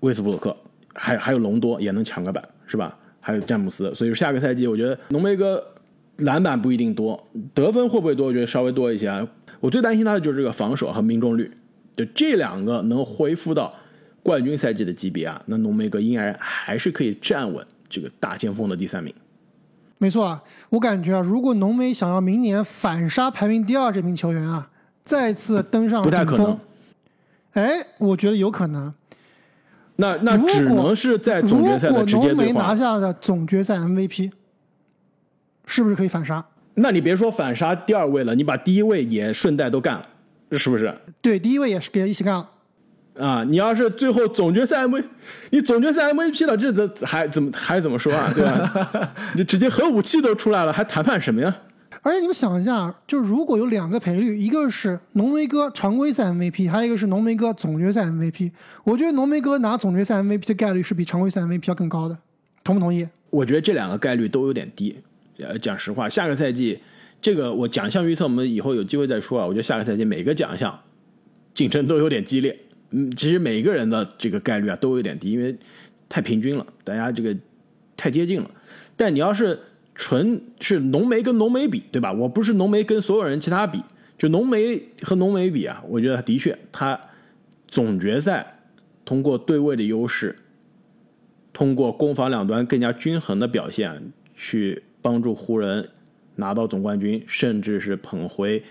[0.00, 0.56] 威斯布鲁克，
[0.94, 2.98] 还还有隆多也能抢个板，是吧？
[3.20, 3.94] 还有詹姆斯。
[3.94, 5.62] 所以说下个赛季，我觉得浓眉哥
[6.16, 8.28] 篮板不一定多，得分会不会多？
[8.28, 9.28] 我觉得稍微多一些啊。
[9.62, 11.48] 我最担心他的就是这个防守和命中率，
[11.96, 13.72] 就这两个能恢复到
[14.20, 19.14] 冠军赛季的级别啊，那浓眉哥应该还是可以站稳这个大前锋的第三名。
[19.98, 24.68] 没错啊，我感觉啊，如果浓眉想要明年反杀排名第二这名球员啊，
[25.04, 26.58] 再次登上顶峰，
[27.52, 28.92] 哎，我觉得有可能。
[29.94, 32.42] 那那只能是在总决赛的直接对话。
[32.42, 34.32] 浓眉拿下的总决赛 MVP，
[35.66, 36.44] 是不是可以反杀？
[36.74, 40.02] 那你别说反杀第二位了，你把第一位也顺带都干了，
[40.58, 40.94] 是不是？
[41.20, 42.48] 对，第一位也是给一起干了。
[43.18, 44.98] 啊，你要是最后总决赛 M，
[45.50, 48.32] 你总决赛 MVP 了，这这还怎么还怎么说啊？
[48.34, 49.12] 对吧？
[49.36, 51.54] 你直接核武器都出来了，还谈判什么呀？
[52.00, 58.50] 而且你们想一下，就如果有两个赔率，一个是浓眉哥常规赛 MVP，还有一个是浓眉哥总决赛 MVP，
[58.82, 62.16] 我觉得浓眉哥拿总决赛 MVP 的概率是比常规赛 MVP 要更高的，
[62.64, 63.06] 同不同意？
[63.28, 64.96] 我觉得这两个概率都有点低。
[65.42, 66.78] 呃，讲实话，下个赛季
[67.20, 69.46] 这个我奖项预测，我们以后有机会再说啊。
[69.46, 70.78] 我觉得下个赛季每个奖项
[71.54, 72.58] 竞争都有点激烈。
[72.90, 75.56] 嗯，其实每个人的这个概率啊都有点低，因为
[76.08, 77.34] 太平均了，大家这个
[77.96, 78.50] 太接近了。
[78.96, 79.58] 但你要是
[79.94, 82.12] 纯是浓眉跟浓眉比，对吧？
[82.12, 83.82] 我不是浓眉跟所有人其他比，
[84.18, 86.98] 就浓眉和浓眉比啊，我觉得的确他
[87.68, 88.58] 总决赛
[89.04, 90.36] 通过对位的优势，
[91.52, 95.90] 通过攻防两端更加均衡的表现，去帮助湖人
[96.36, 98.62] 拿到总冠军，甚至是捧回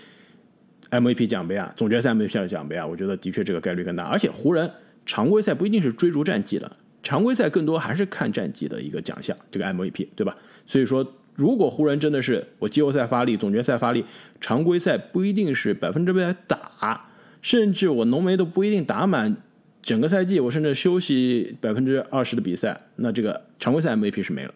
[0.90, 4.04] MVP 奖杯啊，总决赛 MVP 奖杯啊，我觉得的确这个概率更大。
[4.04, 4.70] 而且湖人
[5.06, 10.36] 常规赛不一定是追逐战绩的，常规赛更多还是看战绩的一个奖项，这个 MVP 对吧？
[10.66, 14.04] 所以说，如果湖人真的是我季后赛发力，总决赛发力，
[14.40, 17.08] 常规赛不一定是百分之百打，
[17.40, 19.36] 甚至我浓眉都不一定打满
[19.82, 24.54] 整个赛季，我甚至休息百分之二十的比赛，那这个常规赛 MVP 是没了。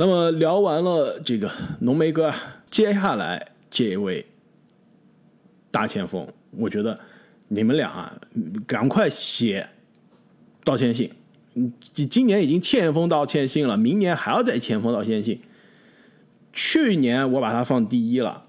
[0.00, 2.32] 那么聊完了这个浓眉哥，
[2.70, 4.24] 接下来这位
[5.70, 6.98] 大前锋，我觉得
[7.48, 8.18] 你们俩啊，
[8.66, 9.68] 赶快写
[10.64, 11.12] 道歉信。
[11.92, 15.38] 今年已经欠封道歉信了，明年还要再欠封道歉信。
[16.50, 18.44] 去年我把他放第一了，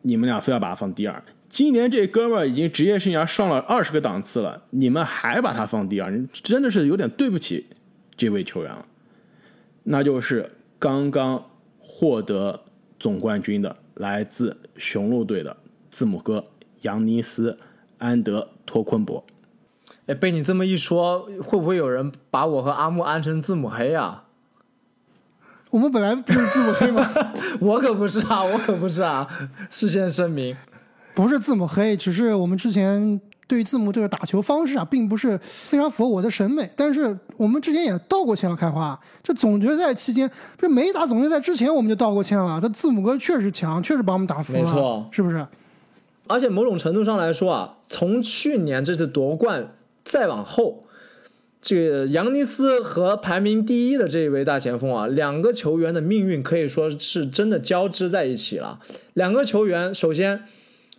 [0.00, 1.22] 你们俩非要把他放第二。
[1.50, 7.66] 今年这哥们儿已经职业生涯上了二十个档次了，你们还把他放第二，真的是有点对不起
[8.16, 8.86] 这位球员了。
[9.88, 10.50] 那就是
[10.86, 11.44] 刚刚
[11.80, 12.62] 获得
[13.00, 15.56] 总冠军的来自雄鹿队的
[15.90, 16.44] 字母哥
[16.82, 17.50] 扬尼斯·
[17.98, 19.24] 安德托昆博。
[20.06, 24.26] 哎，被你这么一说，会不会有人把我和阿木安成字母黑啊？
[25.70, 27.04] 我们本来不是字母黑吗？
[27.60, 29.26] 我可不是啊，我可不是啊！
[29.68, 30.56] 事先声明，
[31.16, 36.68] 不是字母黑，只是我们之前对于字母这个打球方式啊，并不是非常符合我的审美。
[36.76, 38.98] 但是我们之前也道过歉了，开花。
[39.22, 42.60] 这总决赛期间，这没打总决赛之前，我们就道过歉了。
[42.60, 45.46] 这字母哥确实强，确实把我们打服了，没错，是不是？
[46.26, 50.82] 而且某种程度上来说啊，从去年这次夺冠再往后。
[51.62, 58.78] 这个扬尼斯和排名第一的这一位大前锋啊，两个球员的命运可以说是真的交织在一起了。
[59.14, 60.44] 两个球员首先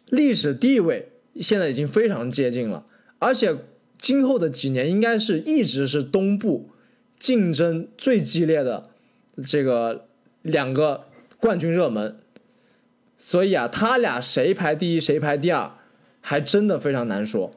[0.09, 1.09] 历史地位
[1.41, 2.85] 现在已经非常接近了，
[3.19, 3.55] 而且
[3.97, 6.69] 今后的几年应该是一直是东部
[7.17, 8.89] 竞争最激烈的
[9.45, 10.05] 这个
[10.41, 11.05] 两个
[11.39, 12.17] 冠军热门。
[13.19, 15.71] 所以啊，他俩谁排第一谁排第二，
[16.21, 17.51] 还真的非常难说。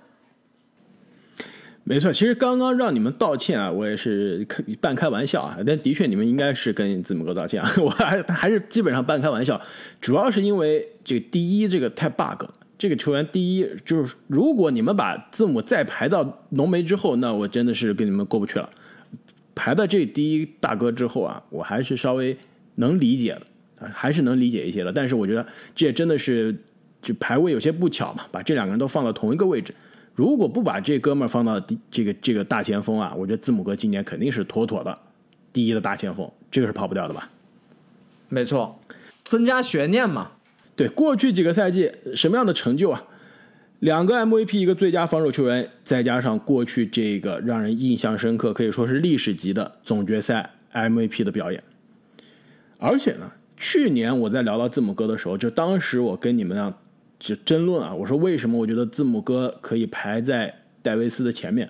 [1.85, 4.47] 没错，其实刚刚让你们道歉啊，我也是
[4.81, 9.61] 半开玩笑啊，但的确你们应该是跟字母哥道歉啊，我还还是基本上半开玩笑，
[10.01, 12.45] 主要是因为这个第一这个太 bug，
[12.81, 18.71] 这个球员第一就是如果你们把字母再排到浓眉之后，那我真的是跟你们过不去了。
[19.55, 22.35] 排到这第一大哥之后啊，我还是稍微
[22.77, 23.43] 能理解的
[23.85, 26.57] 啊，还是能理解一些的，但是我觉得这也真的是
[27.03, 29.75] 就排位有些不巧嘛，把这两个人都放到同一个位置。
[30.15, 34.99] 如果不把这哥们儿放到第这个这个大前锋啊，我觉得字母哥今年肯定是妥妥的
[35.53, 37.29] 第一的大前锋，这个是跑不掉的吧？
[38.31, 38.81] 没错，
[39.23, 40.31] 增加悬念嘛。
[40.81, 43.05] 对，过去几个赛季什么样的成就啊？
[43.81, 51.63] 两个 MVP，一个最佳防守球员，再加上过去这个让人印象深刻，可以说是历史级的总决赛 MVP 的表演。
[52.79, 56.75] 而且呢，去年我在聊到字母哥的时候，就当时我跟你们啊。
[57.19, 57.95] 就争论啊！
[57.95, 61.69] 我说为什么我觉得字母哥可以排在戴维斯的前面，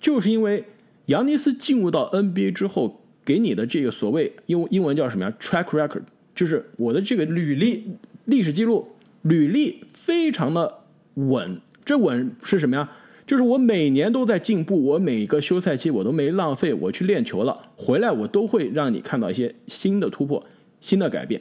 [0.00, 0.64] 就是因为
[1.04, 6.00] 扬尼斯进入到 NBA 之后，给你的这个所谓英英文叫什么呀？track record，
[6.34, 7.86] 就是我的这个履历、
[8.26, 8.86] 历史记录、
[9.22, 10.80] 履历非常的
[11.14, 11.60] 稳。
[11.84, 12.88] 这稳是什么呀？
[13.26, 20.44] 就是我每年都在进步，我每个休赛期我都没浪费，我去练球了，回来我都会让你看到一些新的突破、
[20.80, 21.40] 新的改变。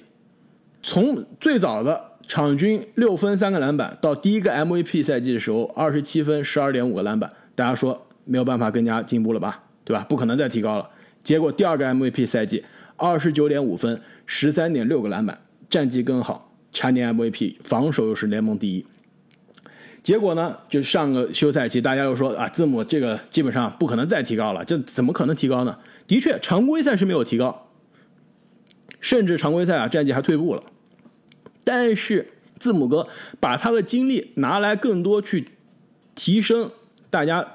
[0.82, 2.16] 从最早的。
[2.28, 9.64] 场均六分三个篮板，到第一个 MVP 赛季的时候，二十七分十二点五个篮板，大家说没有办法更加进步了吧？
[9.84, 10.04] 对吧？
[10.10, 10.90] 不可能再提高了。
[11.24, 12.64] 结果第二个 MVP 赛季，
[12.96, 18.86] 二十九点五分十三点六个篮板，战绩更好，蝉联 MVP，防守又是联盟第一。
[20.04, 25.76] 结果呢，就上个休赛期，大家又说啊，字母这个基本上不可能再提高了，这怎么可能提高呢？
[26.06, 27.70] 的确，常规赛是没有提高，
[29.00, 30.62] 甚至常规赛啊战绩还退步了。
[31.64, 32.28] 但是
[32.60, 33.08] 字母哥
[33.40, 35.48] 把他的精力拿来更多去
[36.14, 36.70] 提升
[37.10, 37.55] 大家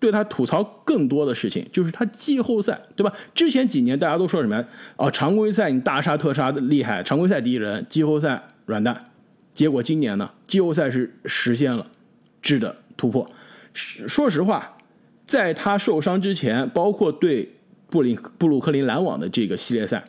[0.00, 3.12] 对他吐槽更多的事情，就是他季后赛，对吧？
[3.34, 4.62] 之前几年大家都说什么？
[4.96, 9.10] 哦，常规赛你大杀特杀的厉害，常规赛第一人，季后赛软蛋。
[9.54, 11.86] 结果今年呢，季后赛是实现了
[12.42, 13.26] 质的突破。
[13.72, 14.76] 说实话，
[15.24, 17.54] 在他受伤之前，包括对
[17.88, 20.04] 布林布鲁克林篮网的这个系列赛，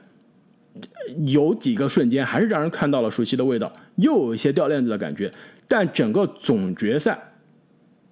[1.28, 5.32] 有几个瞬间还是让人看到了熟悉的味道，又有一些掉链子的感觉。
[5.68, 7.18] 但整个总决赛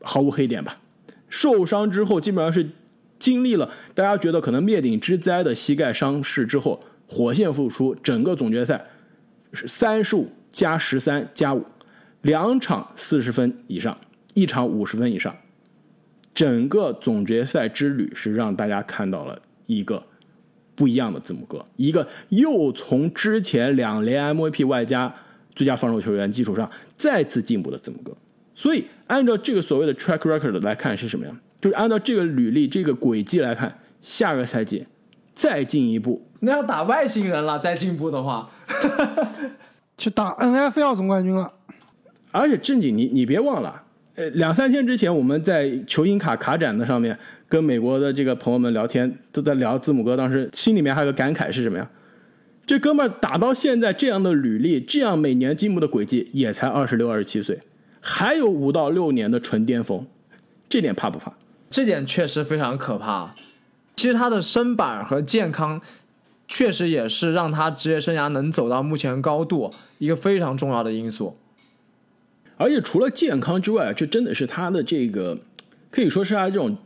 [0.01, 0.78] 毫无黑点吧？
[1.34, 2.70] 受伤之后，基本上是
[3.18, 8.86] 经历了大家觉得可能灭顶之灾的膝盖伤势之后，火线复出，整个总决赛
[9.52, 11.66] 是三十五加十三加五，
[12.22, 13.98] 两场四十分以上，
[14.36, 15.36] 一场五十分以上。
[16.36, 20.04] 整个总决赛之旅是让大家看到了一个
[20.76, 25.12] 不一样的字母哥，一个又从之前两连 MVP 外加。
[25.56, 28.12] 最佳防守球员基础上再次进步的字母哥，
[28.56, 31.32] 所以按照这个所谓的 track record 来看是什么呀？
[31.61, 34.86] 就是按照这个履历、这个轨迹来看，下个赛季
[35.34, 37.59] 再进一步，那要打外星人了。
[37.59, 38.49] 再进步的话，
[39.97, 41.53] 去打 NFL 总冠军了。
[42.32, 43.84] 而且正经，你你别忘了，
[44.16, 47.16] 呃，两三天之前我们在球星卡卡展的上面
[47.47, 51.88] 跟美国的这个朋友们聊天，都在聊字母哥，当时心里面还有个感慨是什么呀？
[52.66, 57.59] 这哥们儿打到现在这样的履历，这样每年进步的轨迹，也才二十六、二十七岁，
[58.06, 60.06] 还有五到六年的纯巅峰，
[60.68, 61.32] 这点怕不怕？
[61.72, 63.34] 这点确实非常可怕。
[63.95, 65.80] 其实他的身板和健康，
[66.47, 71.38] 确实也是让他职业生涯能走到目前高度一个非常重要的因素。
[72.58, 75.38] 而且除了健康之外，这真的是他的这个，
[75.89, 76.78] 可以说是他这种，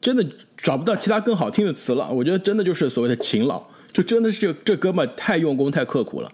[0.00, 0.24] 真的
[0.56, 2.08] 找不到其他更好听的词了。
[2.08, 3.60] 我觉得真的就是所谓的勤劳。
[3.92, 6.30] 就真的是这这哥们太用功太刻苦了。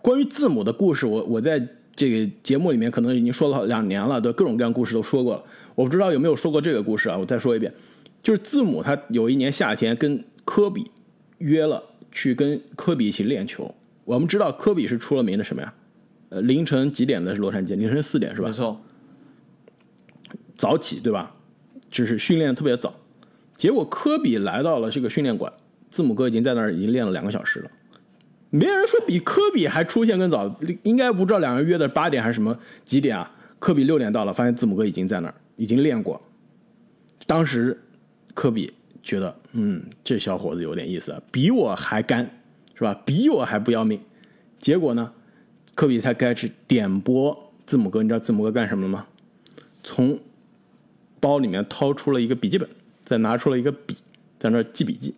[0.00, 1.60] 关于字母的故事，我我在
[1.94, 5.42] 这个节目里面可能已经说了两年了，对各种各样故事都说过了。
[5.74, 7.16] 我不知道有没有说过这个故事啊？
[7.16, 7.72] 我再说一遍，
[8.22, 10.90] 就是字母他有一年夏天跟科比
[11.38, 11.82] 约了
[12.12, 13.74] 去跟科比一起练球。
[14.04, 15.74] 我们知道科比是出了名的什么呀？
[16.30, 17.76] 呃，凌晨几点的是洛杉矶？
[17.76, 18.48] 凌晨四点是吧？
[18.48, 18.80] 没错，
[20.56, 21.34] 早起对吧？
[21.90, 22.92] 就是训练特别早。
[23.56, 25.52] 结果科比来到了这个训练馆。
[25.90, 27.70] 字母哥已经在那儿已经练了两个小时了，
[28.56, 30.48] 没人说比科比还出现更早，
[30.84, 33.28] 应该不知道两人约的八点还是什么几点啊？
[33.58, 36.20] 科比六点到了，发现字母哥已经在那儿已经练过。
[37.26, 37.76] 当时
[38.32, 42.30] 科比觉得，嗯，这小伙子有点意思，比我还干，
[42.76, 42.94] 是吧？
[43.04, 43.98] 比我还不要命。
[44.60, 45.12] 结果呢，
[45.74, 47.36] 科比才开始点拨
[47.66, 49.04] 字母哥，你知道字母哥干什么了吗？
[49.82, 50.16] 从
[51.18, 52.68] 包里面掏出了一个笔记本，
[53.04, 53.96] 再拿出了一个笔，
[54.38, 55.12] 在那儿记笔记。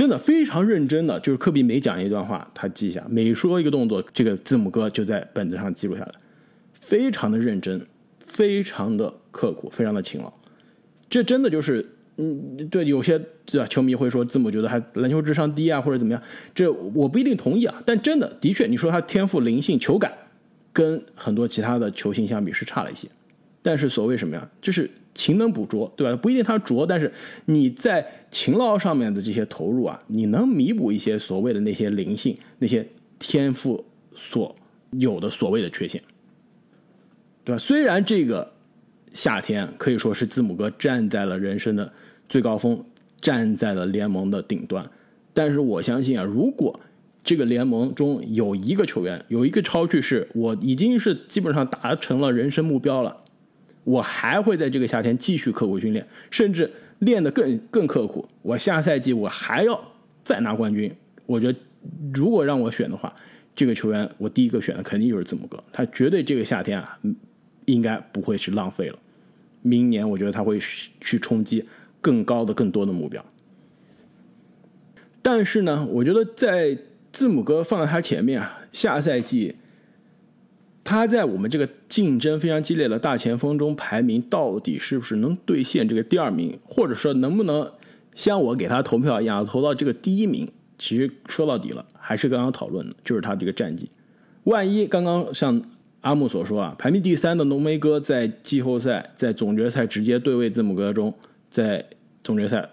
[0.00, 6.12] 真的非常认真的，就是科比每讲一段话，他记下；每说一个动作，这个字母哥就在本子上记录下来，
[6.80, 7.86] 非常的认真，
[8.24, 10.32] 非常的刻苦，非常的勤劳。
[11.10, 11.86] 这真的就是，
[12.16, 13.66] 嗯，对，有些对吧？
[13.66, 16.22] 球迷会说字母觉得还篮球智商低啊，或者怎么样？
[16.54, 17.82] 这我不一定同意啊。
[17.84, 20.10] 但真的，的确，你说他天赋、灵性、球感，
[20.72, 23.06] 跟很多其他的球星相比是差了一些。
[23.60, 24.50] 但是所谓什么呀？
[24.62, 24.90] 就是。
[25.14, 26.16] 勤能补拙，对吧？
[26.16, 27.12] 不一定他拙，但是
[27.46, 32.86] 你在勤劳上面的这些投入啊，你能弥补一些所谓的那些灵性、那些
[33.18, 33.84] 天赋
[34.14, 34.54] 所
[34.92, 36.00] 有的所谓的缺陷，
[37.44, 37.58] 对吧？
[37.58, 38.52] 虽然这个
[39.12, 41.92] 夏天可以说是字母哥站在了人生的
[42.28, 42.84] 最高峰，
[43.20, 44.88] 站在了联盟的顶端，
[45.34, 46.78] 但是我相信啊，如果
[47.22, 53.24] 这个联盟中有一个球员有一个超巨是我已经是基本上达成了人生目标了。
[53.84, 56.70] 我还会在这个夏天继续刻苦训练，甚至
[57.00, 58.26] 练得更更刻苦。
[58.42, 59.82] 我下赛季我还要
[60.22, 60.92] 再拿冠军。
[61.26, 61.58] 我觉得，
[62.12, 63.14] 如果让我选的话，
[63.56, 65.62] 这个球员我第一个选的肯定就是字母哥。
[65.72, 66.98] 他绝对这个夏天啊，
[67.64, 68.98] 应该不会是浪费了。
[69.62, 70.58] 明年我觉得他会
[71.00, 71.64] 去冲击
[72.00, 73.24] 更高的、更多的目标。
[75.22, 76.76] 但是呢，我觉得在
[77.12, 79.56] 字母哥放在他前面啊，下赛季。
[80.82, 87.70] 他在我们这个竞争非常激烈的大前锋中排名到底是不是能兑现这个第二名，或者说能不能
[88.14, 90.50] 像我给他投票一样投到这个第一名？
[90.78, 93.90] 其实说到底了，还是刚刚讨论的，就是他这个战绩。
[94.44, 95.62] 万一刚刚像
[96.00, 101.14] 阿木所说啊，排名第三的浓眉哥在季后赛、在总决赛直接对位字母哥中，
[101.50, 101.84] 在
[102.24, 102.66] 总决赛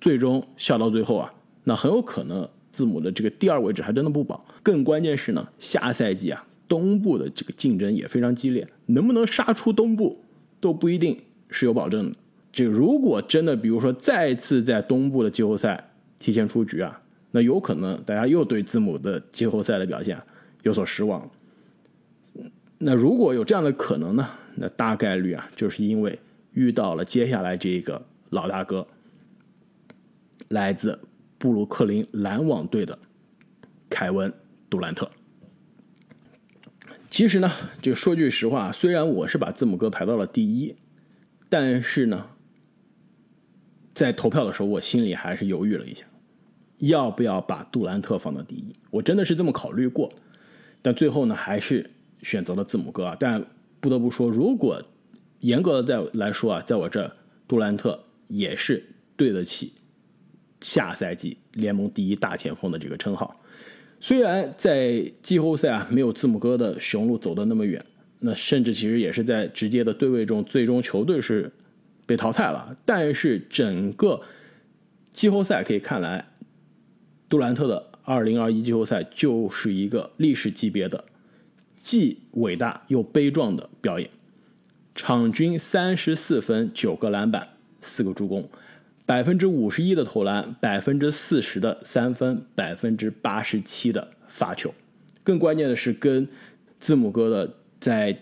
[0.00, 1.32] 最终笑到最后啊，
[1.64, 4.46] 那很有可能字母的这个第二位置还真的不保。
[4.62, 6.46] 更关键是呢，下赛季啊。
[6.72, 10.18] 东部的这个竞争也非常激烈，能不能杀出东部
[10.58, 11.14] 都不一定
[11.50, 12.16] 是有保证的。
[12.50, 17.02] 这如果真的，比如说再次在东部的季后赛提前出局啊，
[17.32, 20.18] 那有可能大家又对字母的季后赛的表现
[20.62, 21.30] 有所失望。
[22.78, 26.18] 那如果有这样的可能呢，那大概率啊，就是因为
[26.54, 28.86] 遇到了接下来这个老大哥，
[30.48, 30.98] 来自
[31.36, 32.98] 布鲁克林篮网队的
[33.90, 34.30] 凯文·
[34.70, 35.10] 杜兰特。
[37.12, 37.52] 其实呢，
[37.82, 40.74] 就说句实话，虽然我是把字母哥排到了第一，
[41.50, 42.26] 但是呢，
[43.92, 46.06] 在投票的时候，我心里还是犹豫了一下，
[46.78, 48.74] 要不要把杜兰特放到第一？
[48.88, 50.10] 我真的是这么考虑过，
[50.80, 51.90] 但最后呢，还是
[52.22, 53.14] 选择了字母哥啊。
[53.20, 53.44] 但
[53.78, 54.82] 不得不说，如果
[55.40, 57.14] 严格的在来说啊，在我这，
[57.46, 58.82] 杜兰特也是
[59.16, 59.74] 对得起
[60.62, 63.38] 下赛季联盟第一大前锋的这个称号。
[64.04, 67.80] 虽然在季后赛啊没有字母哥的雄鹿走得那么远，
[68.18, 71.48] 那甚至其实也是在直接的对位中，最终球队是
[72.04, 72.76] 被淘汰了。
[72.84, 74.20] 但是整个
[75.12, 76.26] 季后赛可以看来，
[77.28, 81.04] 杜兰特的2021季后赛就是一个历史级别的
[81.76, 84.10] 既伟大又悲壮的表演，
[84.96, 87.50] 场均三十四分、九个篮板、
[87.80, 88.50] 四个助攻。
[89.04, 94.72] 百分之五十一的投篮，百分之四十的三分，百分之八十七的罚球。
[95.24, 96.26] 更关键的是，跟
[96.78, 98.16] 字母哥的在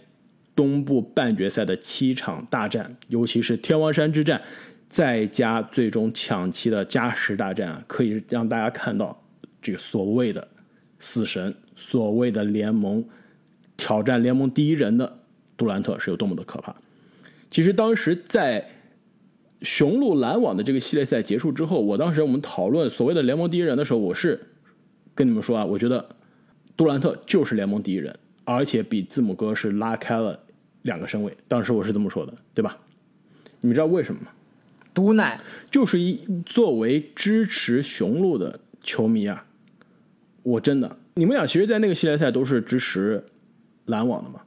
[0.56, 4.40] 东部半决赛的七场大战，尤其是天王山之战，
[4.88, 9.22] 再加最终抢七的加时大战，可以让大家看到
[9.60, 10.48] 这个所谓的
[10.98, 13.04] 死神，所谓的联盟
[13.76, 15.18] 挑战联盟第一人的
[15.56, 16.74] 杜兰特是有多么的可怕。
[17.50, 18.66] 其实当时在。
[19.62, 24.40] 雄鹿篮网的这个系列赛结束之后，我当时我们讨论所谓的联盟第一人的时候，我是
[25.14, 26.04] 跟你们说啊，我觉得
[26.76, 30.38] 杜兰特就是联盟第一人，而且比字母哥是拉开了
[30.82, 31.36] 两个身位。
[31.46, 32.78] 当时我是这么说的，对吧？
[33.60, 34.28] 你们知道为什么吗？
[34.94, 35.38] 毒奶
[35.70, 39.44] 就是一作为支持雄鹿的球迷啊，
[40.42, 43.22] 我真的，你们俩其实，在那个系列赛都是支持
[43.84, 44.40] 篮网的嘛？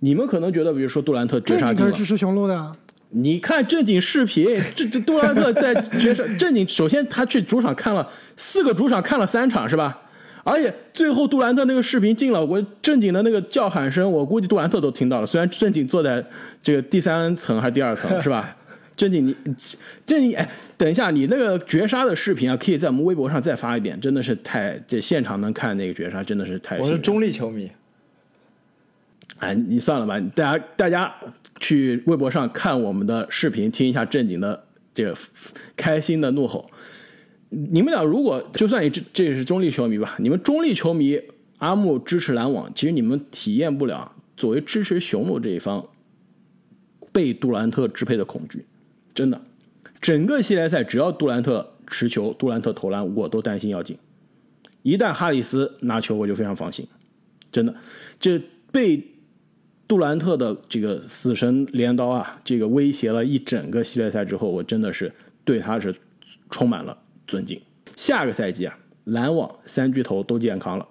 [0.00, 2.76] 你们可能觉得，比如说杜兰特绝杀进了，支持雄鹿的。
[3.18, 8.06] 你看正经视频，这这杜兰特在决胜正经，首先他去主场看了
[8.36, 10.02] 四个主场看了三场是吧？
[10.44, 15.26] 而且最后杜兰特那个视频进了，我正经的那个叫喊声，我估计杜兰特都听到了。
[15.26, 16.22] 虽然正经坐在
[16.62, 18.54] 这个第三层还是第二层是吧？
[18.96, 19.34] 正经你
[20.04, 26.78] 正经哎，等一下你那个绝杀的视频啊，可以在我们微博上再发一遍，真的是太这现场能看那个绝杀真的是太。
[26.78, 27.70] 我是中立球迷。
[29.38, 31.14] 哎，你算了吧，大家大家
[31.60, 34.64] 去微博上看我们的视频，听一下正经的
[34.94, 35.14] 这个
[35.76, 36.70] 开心的怒吼。
[37.50, 41.20] 你们俩如果就算你这这也是中立球迷吧，你们中立球迷
[41.58, 45.86] 阿木支持篮网，其实你们体验不了作为支持雄鹿这一方
[47.12, 48.64] 被杜兰特支配的恐惧。
[49.14, 49.40] 真的，
[50.00, 53.98] 整个系列赛只要杜兰特持球，杜兰特投篮，我都担心要进。
[54.82, 56.86] 一旦哈里斯拿球，我就非常放心。
[57.52, 57.74] 真的，
[58.18, 58.40] 这
[58.72, 59.06] 被。
[59.88, 65.12] 杜兰特的这个死神镰刀啊，这个威胁了一整个系列赛之后，我真的是
[65.44, 65.94] 对他是
[66.50, 67.60] 充满了尊敬。
[67.94, 70.88] 下个赛季啊，篮网三巨头都健康了，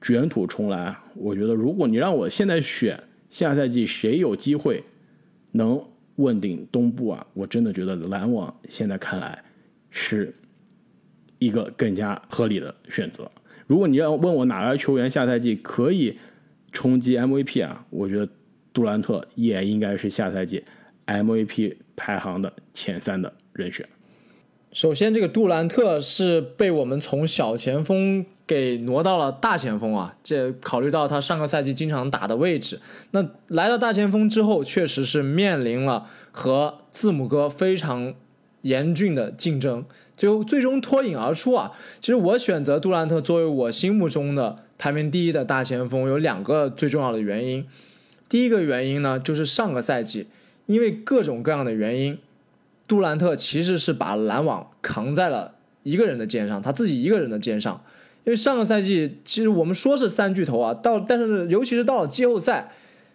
[0.00, 0.96] 卷土重来。
[1.14, 4.84] 我觉得如果你让我现在选下赛季谁有机会
[5.50, 5.82] 能
[6.14, 9.42] 问鼎东部啊，我真的觉得篮网现在看来
[9.90, 10.32] 是
[11.40, 13.28] 一个更加合理的选择。
[13.66, 16.16] 如果你要问我哪个球员下赛季可以？
[16.72, 18.28] 冲击 MVP 啊，我觉得
[18.72, 20.62] 杜兰特也应该是下赛季
[21.06, 23.88] MVP 排行的前三的人选。
[24.70, 32.78] 首先，这个杜兰特是被我们从小前锋给挪到了大前锋啊，这考虑到他上个赛季经常打的位置，
[33.12, 38.14] 那来到大前锋之后，确实是面临了和字母哥非常
[38.60, 41.72] 严峻的竞争，最后最终脱颖而出啊。
[42.00, 44.64] 其实我选择杜兰特作为我心目中的。
[44.78, 47.66] 排名第一的大前锋有两个最重要的原因，
[48.28, 50.28] 第一个原因呢，就是上个赛季
[50.66, 52.18] 因为各种各样的原因，
[52.86, 57.82] 杜兰特其实是把篮网扛在了一个人的肩上，他自己一个人的肩上。
[58.24, 62.70] 因为上个赛季其实我们说是三巨头啊，到但是尤其是到了季后赛，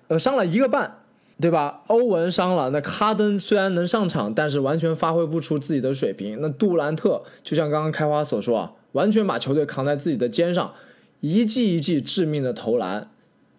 [0.08, 0.98] 呃，伤了一个半，
[1.40, 1.84] 对吧？
[1.86, 6.42] 欧文伤了，那哈登虽然能上场，但是完全发挥不出自己的水平。
[6.42, 10.74] 那杜兰特就像刚刚开花所说啊，完全把球队扛在自己的肩上。
[11.24, 13.10] 一记一记致命的投篮，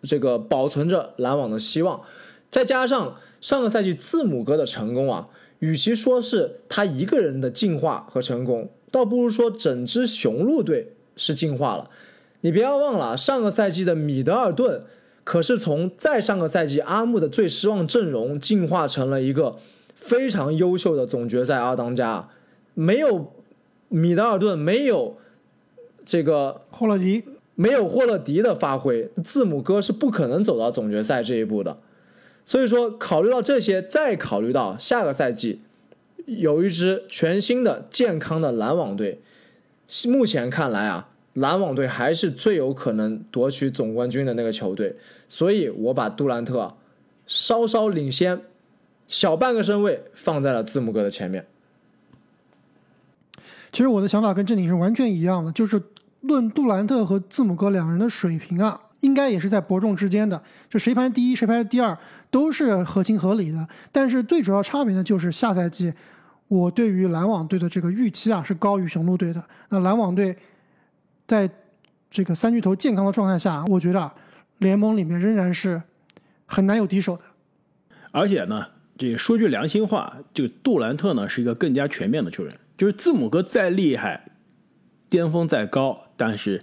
[0.03, 2.03] 这个保存着篮网的希望，
[2.51, 11.89] 再加上上个赛季字母哥的成功啊，与其说是他一个人的进化和成功，倒不如说整支雄鹿队是进化了。
[12.43, 14.85] 你不要忘了，上个赛季的米德尔顿
[15.25, 19.57] 可是从再上个赛季阿木的最失望阵容进化成了一个
[19.95, 22.29] 非常优秀的总决赛二当家，
[22.75, 23.33] 没有
[23.89, 25.17] 米德尔顿，没有
[26.05, 27.25] 这个霍勒迪。
[27.55, 31.79] 没有霍勒迪的发挥，字母哥是不可能走到总决赛这一步的。
[32.45, 35.63] 所以说，考虑到这些，再考虑到下个赛季
[36.27, 39.21] 有一支全新的健康的篮网队，
[40.09, 44.97] 目前看来啊，篮网队还是最有可能夺取总冠军的那个球队。
[45.29, 46.77] 所以我把杜兰特
[47.27, 48.43] 稍稍领先
[49.07, 51.47] 小半个身位放在了字母哥的前面。
[53.73, 55.83] 其实我的想法跟正经是完全一样的，就是
[56.25, 61.97] 论杜兰特和字母哥两人的水平啊，应该也是在伯仲之间的，就谁排第一谁排第二
[62.31, 63.66] 都是合情合理的。
[63.93, 65.93] 但是最主要差别呢，就是下赛季
[66.49, 69.43] 我对于篮网队的这个预期啊是高于雄鹿队的。
[69.68, 70.37] 那篮网队
[71.27, 71.49] 在
[72.11, 74.14] 这个三巨头健康的状态下，我觉得啊
[74.59, 75.83] 联盟里面仍然是
[76.47, 77.22] 很难有敌手的。
[78.12, 78.64] 而且呢，
[78.97, 82.59] 这说句良心话，这个杜兰特呢是一个更加全面的球员。
[82.79, 84.25] 就是字母哥再厉害，
[85.09, 86.62] 巅峰再高，但是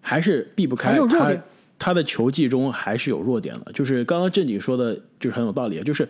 [0.00, 1.32] 还是避不开他
[1.78, 3.72] 他的球技中还是有弱点的。
[3.72, 5.82] 就是刚刚正经说的，就是很有道理。
[5.82, 6.08] 就是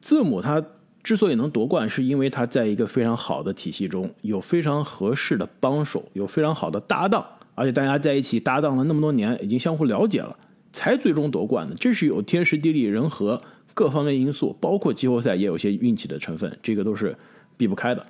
[0.00, 0.62] 字母他
[1.02, 7.24] 之所以能夺冠，是因为他在一个非常好的体系中有非常合适的帮手，有非常好的搭档，
[7.54, 10.36] 而且大家在一起搭档了那么多年，已经相互了解了，
[10.72, 11.74] 才最终夺冠的。
[11.76, 13.40] 这是有天时地利人和
[13.74, 17.16] 各方面因素，包括季后赛也有些运气的成分，这个都是
[17.56, 18.04] 避不开的。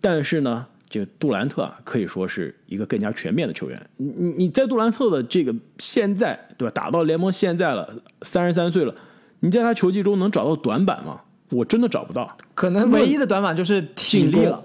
[0.00, 3.90] 但是呢，这个杜兰特啊，可以说是一个更加全面的球员。
[3.96, 6.72] 你你你在杜兰特的这个现在，对吧？
[6.74, 7.88] 打到联盟现在了，
[8.22, 8.94] 三十三岁了，
[9.40, 11.20] 你在他球技中能找到短板吗？
[11.50, 12.36] 我真的找不到。
[12.54, 14.64] 可能唯一的短板就是体力了，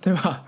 [0.00, 0.42] 对吧？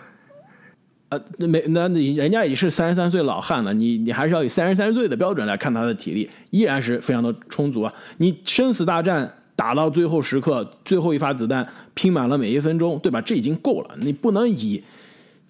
[1.08, 7.92] 呃，那没那你人家也是三十三岁老汉了，你你还是要以三十三岁的标准来看他的体力，依然是非常的充足啊。
[8.18, 9.32] 你生死大战。
[9.58, 13.18] 打到最后时刻，最后一发子弹拼满了每一分钟，对吧？
[13.22, 14.84] 这已经够了，你不能以，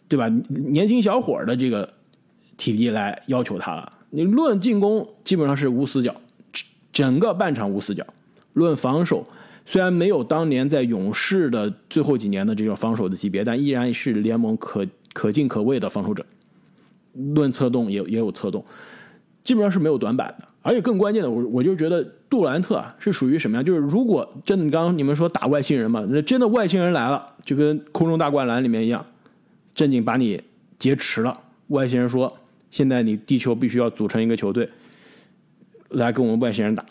[0.09, 0.29] 对吧？
[0.49, 1.93] 年轻小伙的这个
[2.57, 3.93] 体力来要求他了。
[4.11, 6.15] 你论进攻，基本上是无死角，
[6.93, 8.07] 整个半场无死角。
[8.53, 9.27] 论防守，
[9.67, 16.25] 虽然没有当年在勇士的最后几年的这种防守的级别，但依然是联盟可可进可畏的防守者。
[17.35, 18.65] 论策动也也有策动，
[19.43, 20.47] 基本上是没有短板的。
[20.63, 23.63] 而且更关键的，我我就觉得杜兰特啊是属于什么呀？
[23.63, 29.07] 就是如果真的，刚刚你们说打外星人嘛，那真的外星人来了，就跟空中大灌篮里面一样，
[29.77, 30.43] 正经把你
[30.77, 31.39] 劫持了。
[31.69, 32.37] 外星人说
[32.71, 34.69] ：“现在你地球必须要组成一个球队，
[35.91, 36.85] 来跟我们外星人打，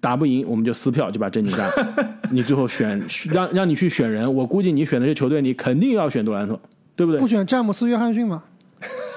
[0.00, 2.18] 打不赢我们就撕票就把正经干了。
[2.32, 6.58] 你最后选让让你去选人，我估计你选的这球队，你肯定要选杜兰特，
[6.96, 7.20] 对不对？
[7.20, 8.42] 不选詹姆斯·约翰逊吗？”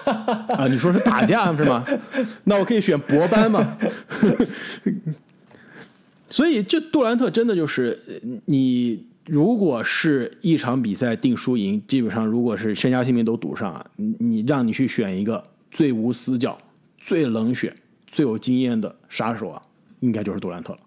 [0.06, 1.86] 啊，你说是打架是吗？
[2.46, 3.78] 那我可以选博班吗？
[6.30, 8.00] 所以这杜兰特真的就是
[8.46, 16.58] 你，如果是一场比赛定输赢，基本上如果是身家性命都赌上啊，你让你去选一个最无死角、
[16.98, 17.76] 最冷血、
[18.08, 19.62] 最有经验的杀手啊，
[20.00, 20.80] 应该就是杜兰特了。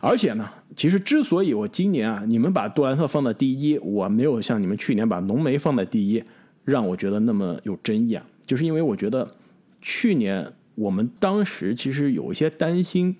[0.00, 6.22] 而且呢，其实之所以我今年啊，你们把杜兰特放在第一，我没有像你们去年把浓眉放在第一。
[6.64, 9.28] 让我觉得那么有争议啊，就是因为我觉得
[9.80, 13.16] 去年我们当时其实有一些担心，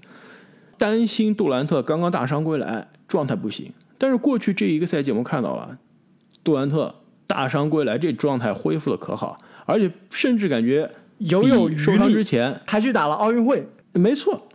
[0.79, 3.71] 担心杜兰特刚刚大伤归来，状态不行。
[3.99, 5.77] 但是过去这一个赛季我们看到了，
[6.43, 6.95] 杜兰特
[7.27, 9.37] 大伤归来，这状态恢复的可好，
[9.67, 14.49] 而且甚至感觉有有受伤之前还去打了奥运会，没错。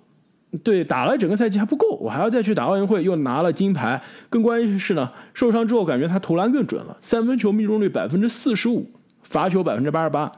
[0.64, 4.02] 对，打了整个赛季还不够，我还要再去打奥运会，又拿了金牌。
[4.30, 8.90] 更关键是呢，受伤之后感觉他投篮更准了，三分球命中率百分之四十五，
[9.22, 10.32] 罚球百分之八十八。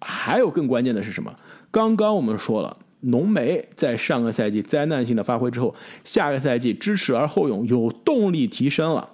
[0.00, 1.32] 还有更关键的是什么？
[1.70, 5.74] 刚刚我们说了，浓眉在上个赛季灾难性的发挥之后，
[6.04, 9.08] 下个赛季知耻而后勇，有动力提升了。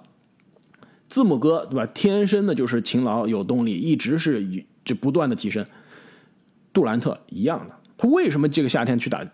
[1.09, 1.85] 字母哥对吧？
[1.93, 5.65] 天生的就是勤劳有动力，一直是以就不断的提升。
[6.71, 9.25] 杜兰特一样的，他为什么这个夏天去打？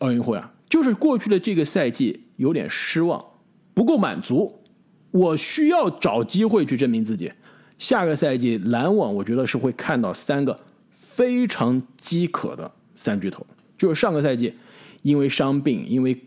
[0.00, 3.24] 奥运会啊，就是过去的这个赛季有点失望，
[3.74, 4.60] 不够满足，
[5.10, 7.32] 我需要找机会去证明自己。
[7.78, 10.60] 下个赛季篮网，我觉得是会看到三个
[10.92, 13.44] 非常饥渴的三巨头。
[13.78, 14.52] 就是上个赛季，
[15.02, 16.18] 因为伤病，因为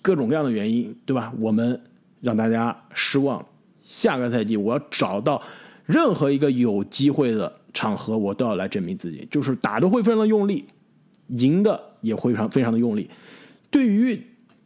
[0.00, 1.32] 各种各样的原因，对吧？
[1.38, 1.78] 我们
[2.20, 3.44] 让大家失望。
[3.80, 5.42] 下个赛季，我要找到
[5.84, 10.64] 任何一个有机会的场合，我都要来证明自己，就是打的会非常的用力。
[11.28, 13.08] 赢的也会非常非常的用力。
[13.70, 14.22] 对于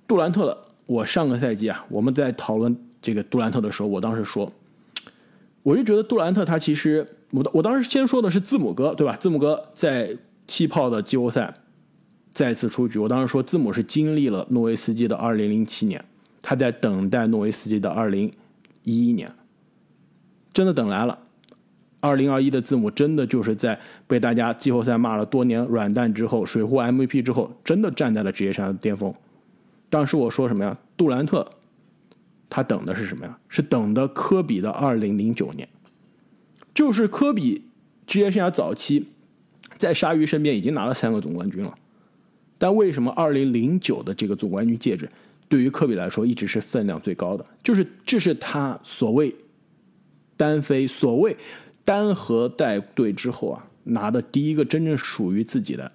[0.09, 0.57] 杜兰特，
[0.87, 4.51] 我上个赛季啊，我们在讨论这个杜兰特的时候，我当时说，
[5.62, 9.14] 我就觉得杜兰特他其实，我我当时先说的是字母哥，对吧？
[9.16, 10.16] 字母哥在
[10.49, 11.55] 气泡的季后赛
[12.37, 12.99] 再次出局。
[12.99, 16.05] 我当时说，字母是经历了诺维斯基的二零零七年，
[16.43, 18.30] 他在等待诺维斯基的二零
[18.82, 19.32] 一一年，
[20.53, 21.18] 真的等来了。
[22.01, 29.14] 二零二一的字母真的就是在被大家季后赛骂了多年软蛋之后，水货 MVP 之后，真的站在了职业生涯的巅峰。
[29.89, 30.76] 当时我说什么呀？
[30.95, 31.51] 杜兰特，
[32.51, 33.39] 他等的是什么呀？
[33.49, 35.66] 是等的科比的二零零九年，
[36.74, 37.62] 就是科比
[38.07, 39.09] 职业生涯早期
[39.78, 41.74] 在鲨鱼身边已经拿了三个总冠军了，
[42.59, 45.09] 但为什么二零零九的这个总冠军戒指
[45.48, 47.44] 对于科比来说一直是分量最高的？
[47.62, 49.34] 就是这是他所谓
[50.36, 51.36] 单飞、所谓
[51.84, 55.90] 单核带队之后啊拿的第一个真正属于自己的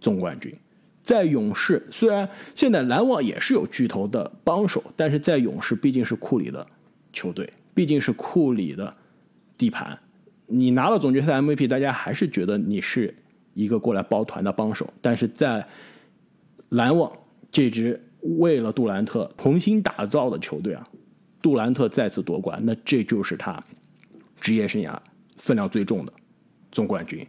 [0.00, 0.54] 总冠军。
[1.02, 6.64] 在勇士，虽然现在篮网也是有巨头的帮手，但是在勇士毕竟是库里的
[7.12, 8.96] 球队，毕竟是库里的
[9.58, 9.98] 地盘。
[10.46, 13.12] 你拿了总决赛 MVP，大家还是觉得你是
[13.54, 14.88] 一个过来抱团的帮手。
[15.00, 15.66] 但是在
[16.70, 17.12] 篮网
[17.50, 18.00] 这支
[18.38, 20.86] 为了杜兰特重新打造的球队啊，
[21.40, 23.62] 杜兰特再次夺冠，那这就是他
[24.40, 24.96] 职业生涯
[25.36, 26.12] 分量最重的
[26.70, 27.26] 总冠军。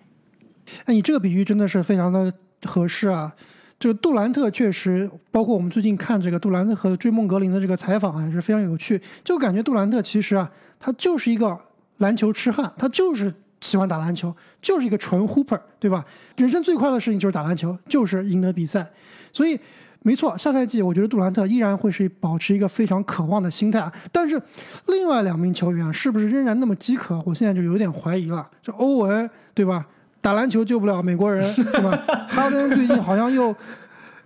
[0.86, 3.36] 哎，你这个比喻真的是非常的合适啊！
[3.78, 9.02] 这个杜兰特确实，包括我们最近看这个杜兰特和追梦格林的这个采访，还是非常有趣。
[9.26, 10.50] 就感觉杜兰特其实啊，
[10.80, 11.60] 他就是一个
[11.98, 16.06] 篮球痴汉，他就是喜欢打篮球，就是一个纯 hooper，对吧？
[16.36, 18.86] 人生最快的事情就是打篮球，就是赢得比赛。
[19.32, 19.58] 所以，
[20.02, 23.92] 没错，下赛季我觉得杜兰特依然会是保持一个非常渴望的心态啊。
[24.12, 24.40] 但是，
[24.88, 27.24] 另外两名球员，是不是仍然那么饥渴？
[27.26, 28.46] 我现在就有点怀疑了。
[28.62, 29.88] 这欧文，对吧？
[30.20, 31.92] 打篮球救不了美国人，对吧？
[32.30, 33.56] 哈登最近好像又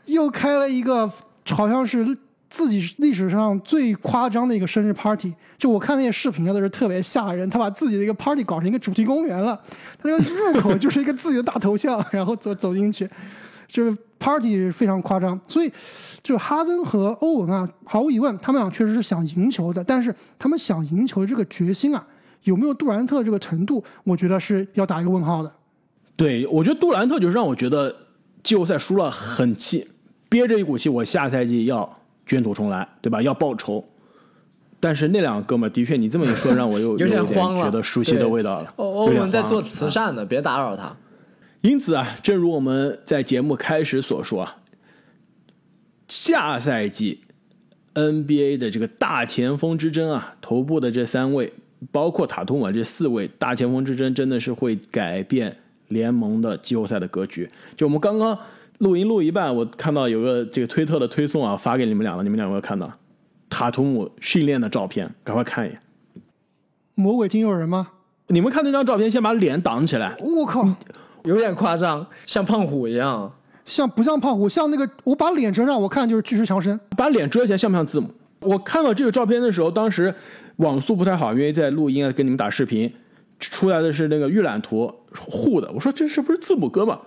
[0.07, 1.09] 又开了一个，
[1.49, 2.17] 好像是
[2.49, 5.33] 自己历史上最夸张的一个生日 party。
[5.57, 7.49] 就我看那些视频啊，都是特别吓人。
[7.49, 9.59] 他把自己的一个 party 搞成一个主题公园了，
[9.99, 13.09] 他那个入口就是一个自己的大头像， 然后走走进去，
[13.67, 15.39] 就是 party 非常夸张。
[15.47, 15.71] 所以，
[16.21, 22.05] 就哈登和欧文啊，毫无疑问，他们俩确实是想赢球的，但是他们想赢球的这个决心啊，
[22.43, 25.51] 有没有杜兰特这个程度，我觉得是要打一个问号的。
[26.15, 27.95] 对，我觉得杜兰特就是让我觉得
[28.43, 29.87] 季后赛输了很气，
[30.29, 31.96] 憋着一股气，我下赛季要
[32.27, 33.21] 卷土重来，对吧？
[33.21, 33.83] 要报仇。
[34.79, 38.73] 但是那两个哥们儿的确，你这么一说，让我又 有点慌了觉得熟悉的味道了。
[38.75, 40.95] 欧文在做慈善的，别打扰他。
[41.61, 44.57] 因此啊，正如我们在节目开始所说啊，
[46.07, 47.21] 下赛季
[47.95, 51.51] NBA 的这个大前锋之争啊，头部的这三位，
[51.91, 55.57] 包括塔图姆这四位大前锋之争，真的是会改变
[55.87, 57.49] 联盟的季后赛的格局。
[57.75, 58.37] 就我们刚刚
[58.79, 62.91] 录音录一半，我看到有个这个推特的推送啊，发给你们俩了，你们俩有没有看到？
[63.49, 65.79] 塔图姆训练的照片，赶快看一眼。
[66.95, 67.87] 魔鬼金有人吗？
[68.27, 70.15] 你们看那张照片，先把脸挡起来。
[70.19, 70.67] 我靠，
[71.23, 73.31] 有点夸张，像胖虎一样。
[73.63, 74.47] 像不像胖虎？
[74.49, 76.79] 像那个我把脸遮上，我看就是巨石强森。
[76.95, 78.09] 把脸遮起来像不像字母？
[78.41, 80.13] 我看到这个照片的时候，当时
[80.57, 82.93] 网速不太好，因为在录音啊，跟你们打视频，
[83.39, 85.71] 出来的是那个预览图糊的。
[85.71, 86.99] 我说这是不是字母哥嘛？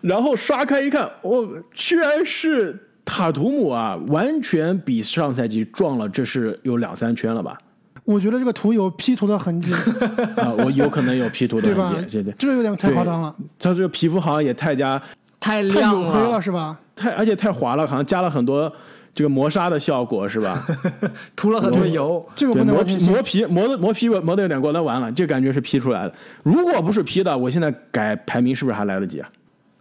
[0.00, 3.96] 然后刷开一看，我居然是塔图姆啊！
[4.08, 7.58] 完全比上赛季壮了，这是有两三圈了吧？
[8.04, 9.72] 我觉得这个图有 P 图的痕迹，
[10.38, 12.32] 啊，我有可能有 P 图的痕迹，对对。
[12.38, 14.96] 这个有点太夸张了，他这个皮肤好像也太加
[15.40, 16.78] 太太亮黝黑了是吧？
[16.94, 18.72] 太，而且太滑了，好像加了很多
[19.16, 20.62] 这个磨砂的效果，是吧？
[21.34, 22.22] 涂了很多油。
[22.36, 26.14] 这个对，磨不能磨皮磨皮磨的磨皮磨的有点过，那完了，这感觉是 P 出来的。
[26.42, 29.28] 如果不是 P 的，我现在改排名是不是还来得及啊？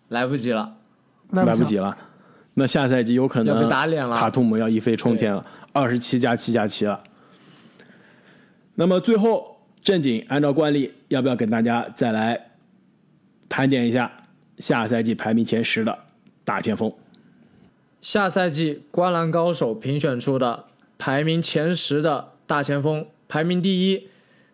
[0.07, 0.73] 来不及了，
[1.31, 1.97] 来不及了。
[2.53, 6.97] 那下赛季有可能被打脸了塔图姆要一飞冲天了，二十七加七加七了。
[8.75, 12.39] 那么最后正经按照惯例，要不要给大家再来
[13.49, 14.09] 盘点一下
[14.59, 15.99] 下赛季排名前十的
[16.45, 16.89] 大前锋？
[18.05, 20.65] 下赛季灌篮高手评选出的
[20.99, 24.09] 排名前十的大前锋，排名第一，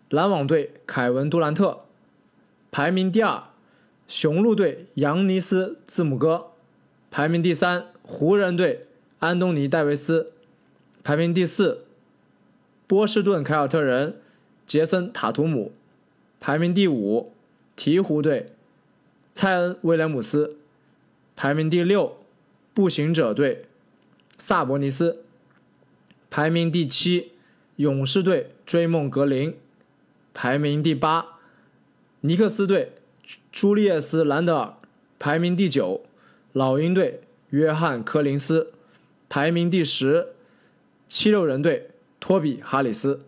[0.08, 1.82] 篮网队凯文杜兰特；
[2.72, 3.43] 排名第二，
[4.08, 6.54] 雄鹿队扬尼斯字母哥；
[7.12, 8.84] 排名第三，湖人队
[9.20, 10.28] 安东尼戴维斯；
[11.04, 11.84] 排名第四，
[12.88, 14.22] 波士顿凯尔特人
[14.66, 15.74] 杰森塔图姆；
[16.39, 17.34] 排名第五，
[17.76, 18.45] 鹈鹕队
[19.34, 20.56] 蔡恩威廉姆斯；
[21.36, 22.20] 排名第六。
[22.82, 23.65] 步行者队
[24.39, 25.23] 萨博尼斯，
[26.32, 27.34] 排名第七；
[27.75, 29.55] 勇士队追梦格林，
[30.34, 31.38] 排名第八；
[32.21, 32.93] 尼克斯队
[33.51, 34.73] 朱利叶斯兰德尔，
[35.19, 36.01] 排名第九；
[36.53, 37.21] 老鹰队
[37.51, 38.73] 约翰科林斯，
[39.29, 40.34] 排名第十；
[41.07, 43.19] 七六人队托比哈里斯。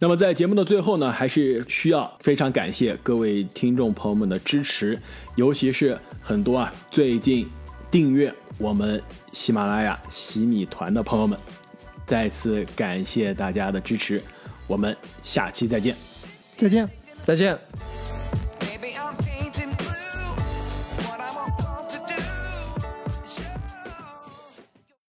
[0.00, 5.00] 那么在节目的最后呢，还是需要非常感谢各位听众朋友们的支持，
[5.34, 7.48] 尤其是很多啊最近
[7.94, 11.38] 订阅我们喜马拉雅洗米团的朋友们，
[12.04, 14.20] 再次感谢大家的支持，
[14.66, 15.94] 我们下期再见。
[16.56, 16.90] 再见。
[17.22, 17.56] 再见。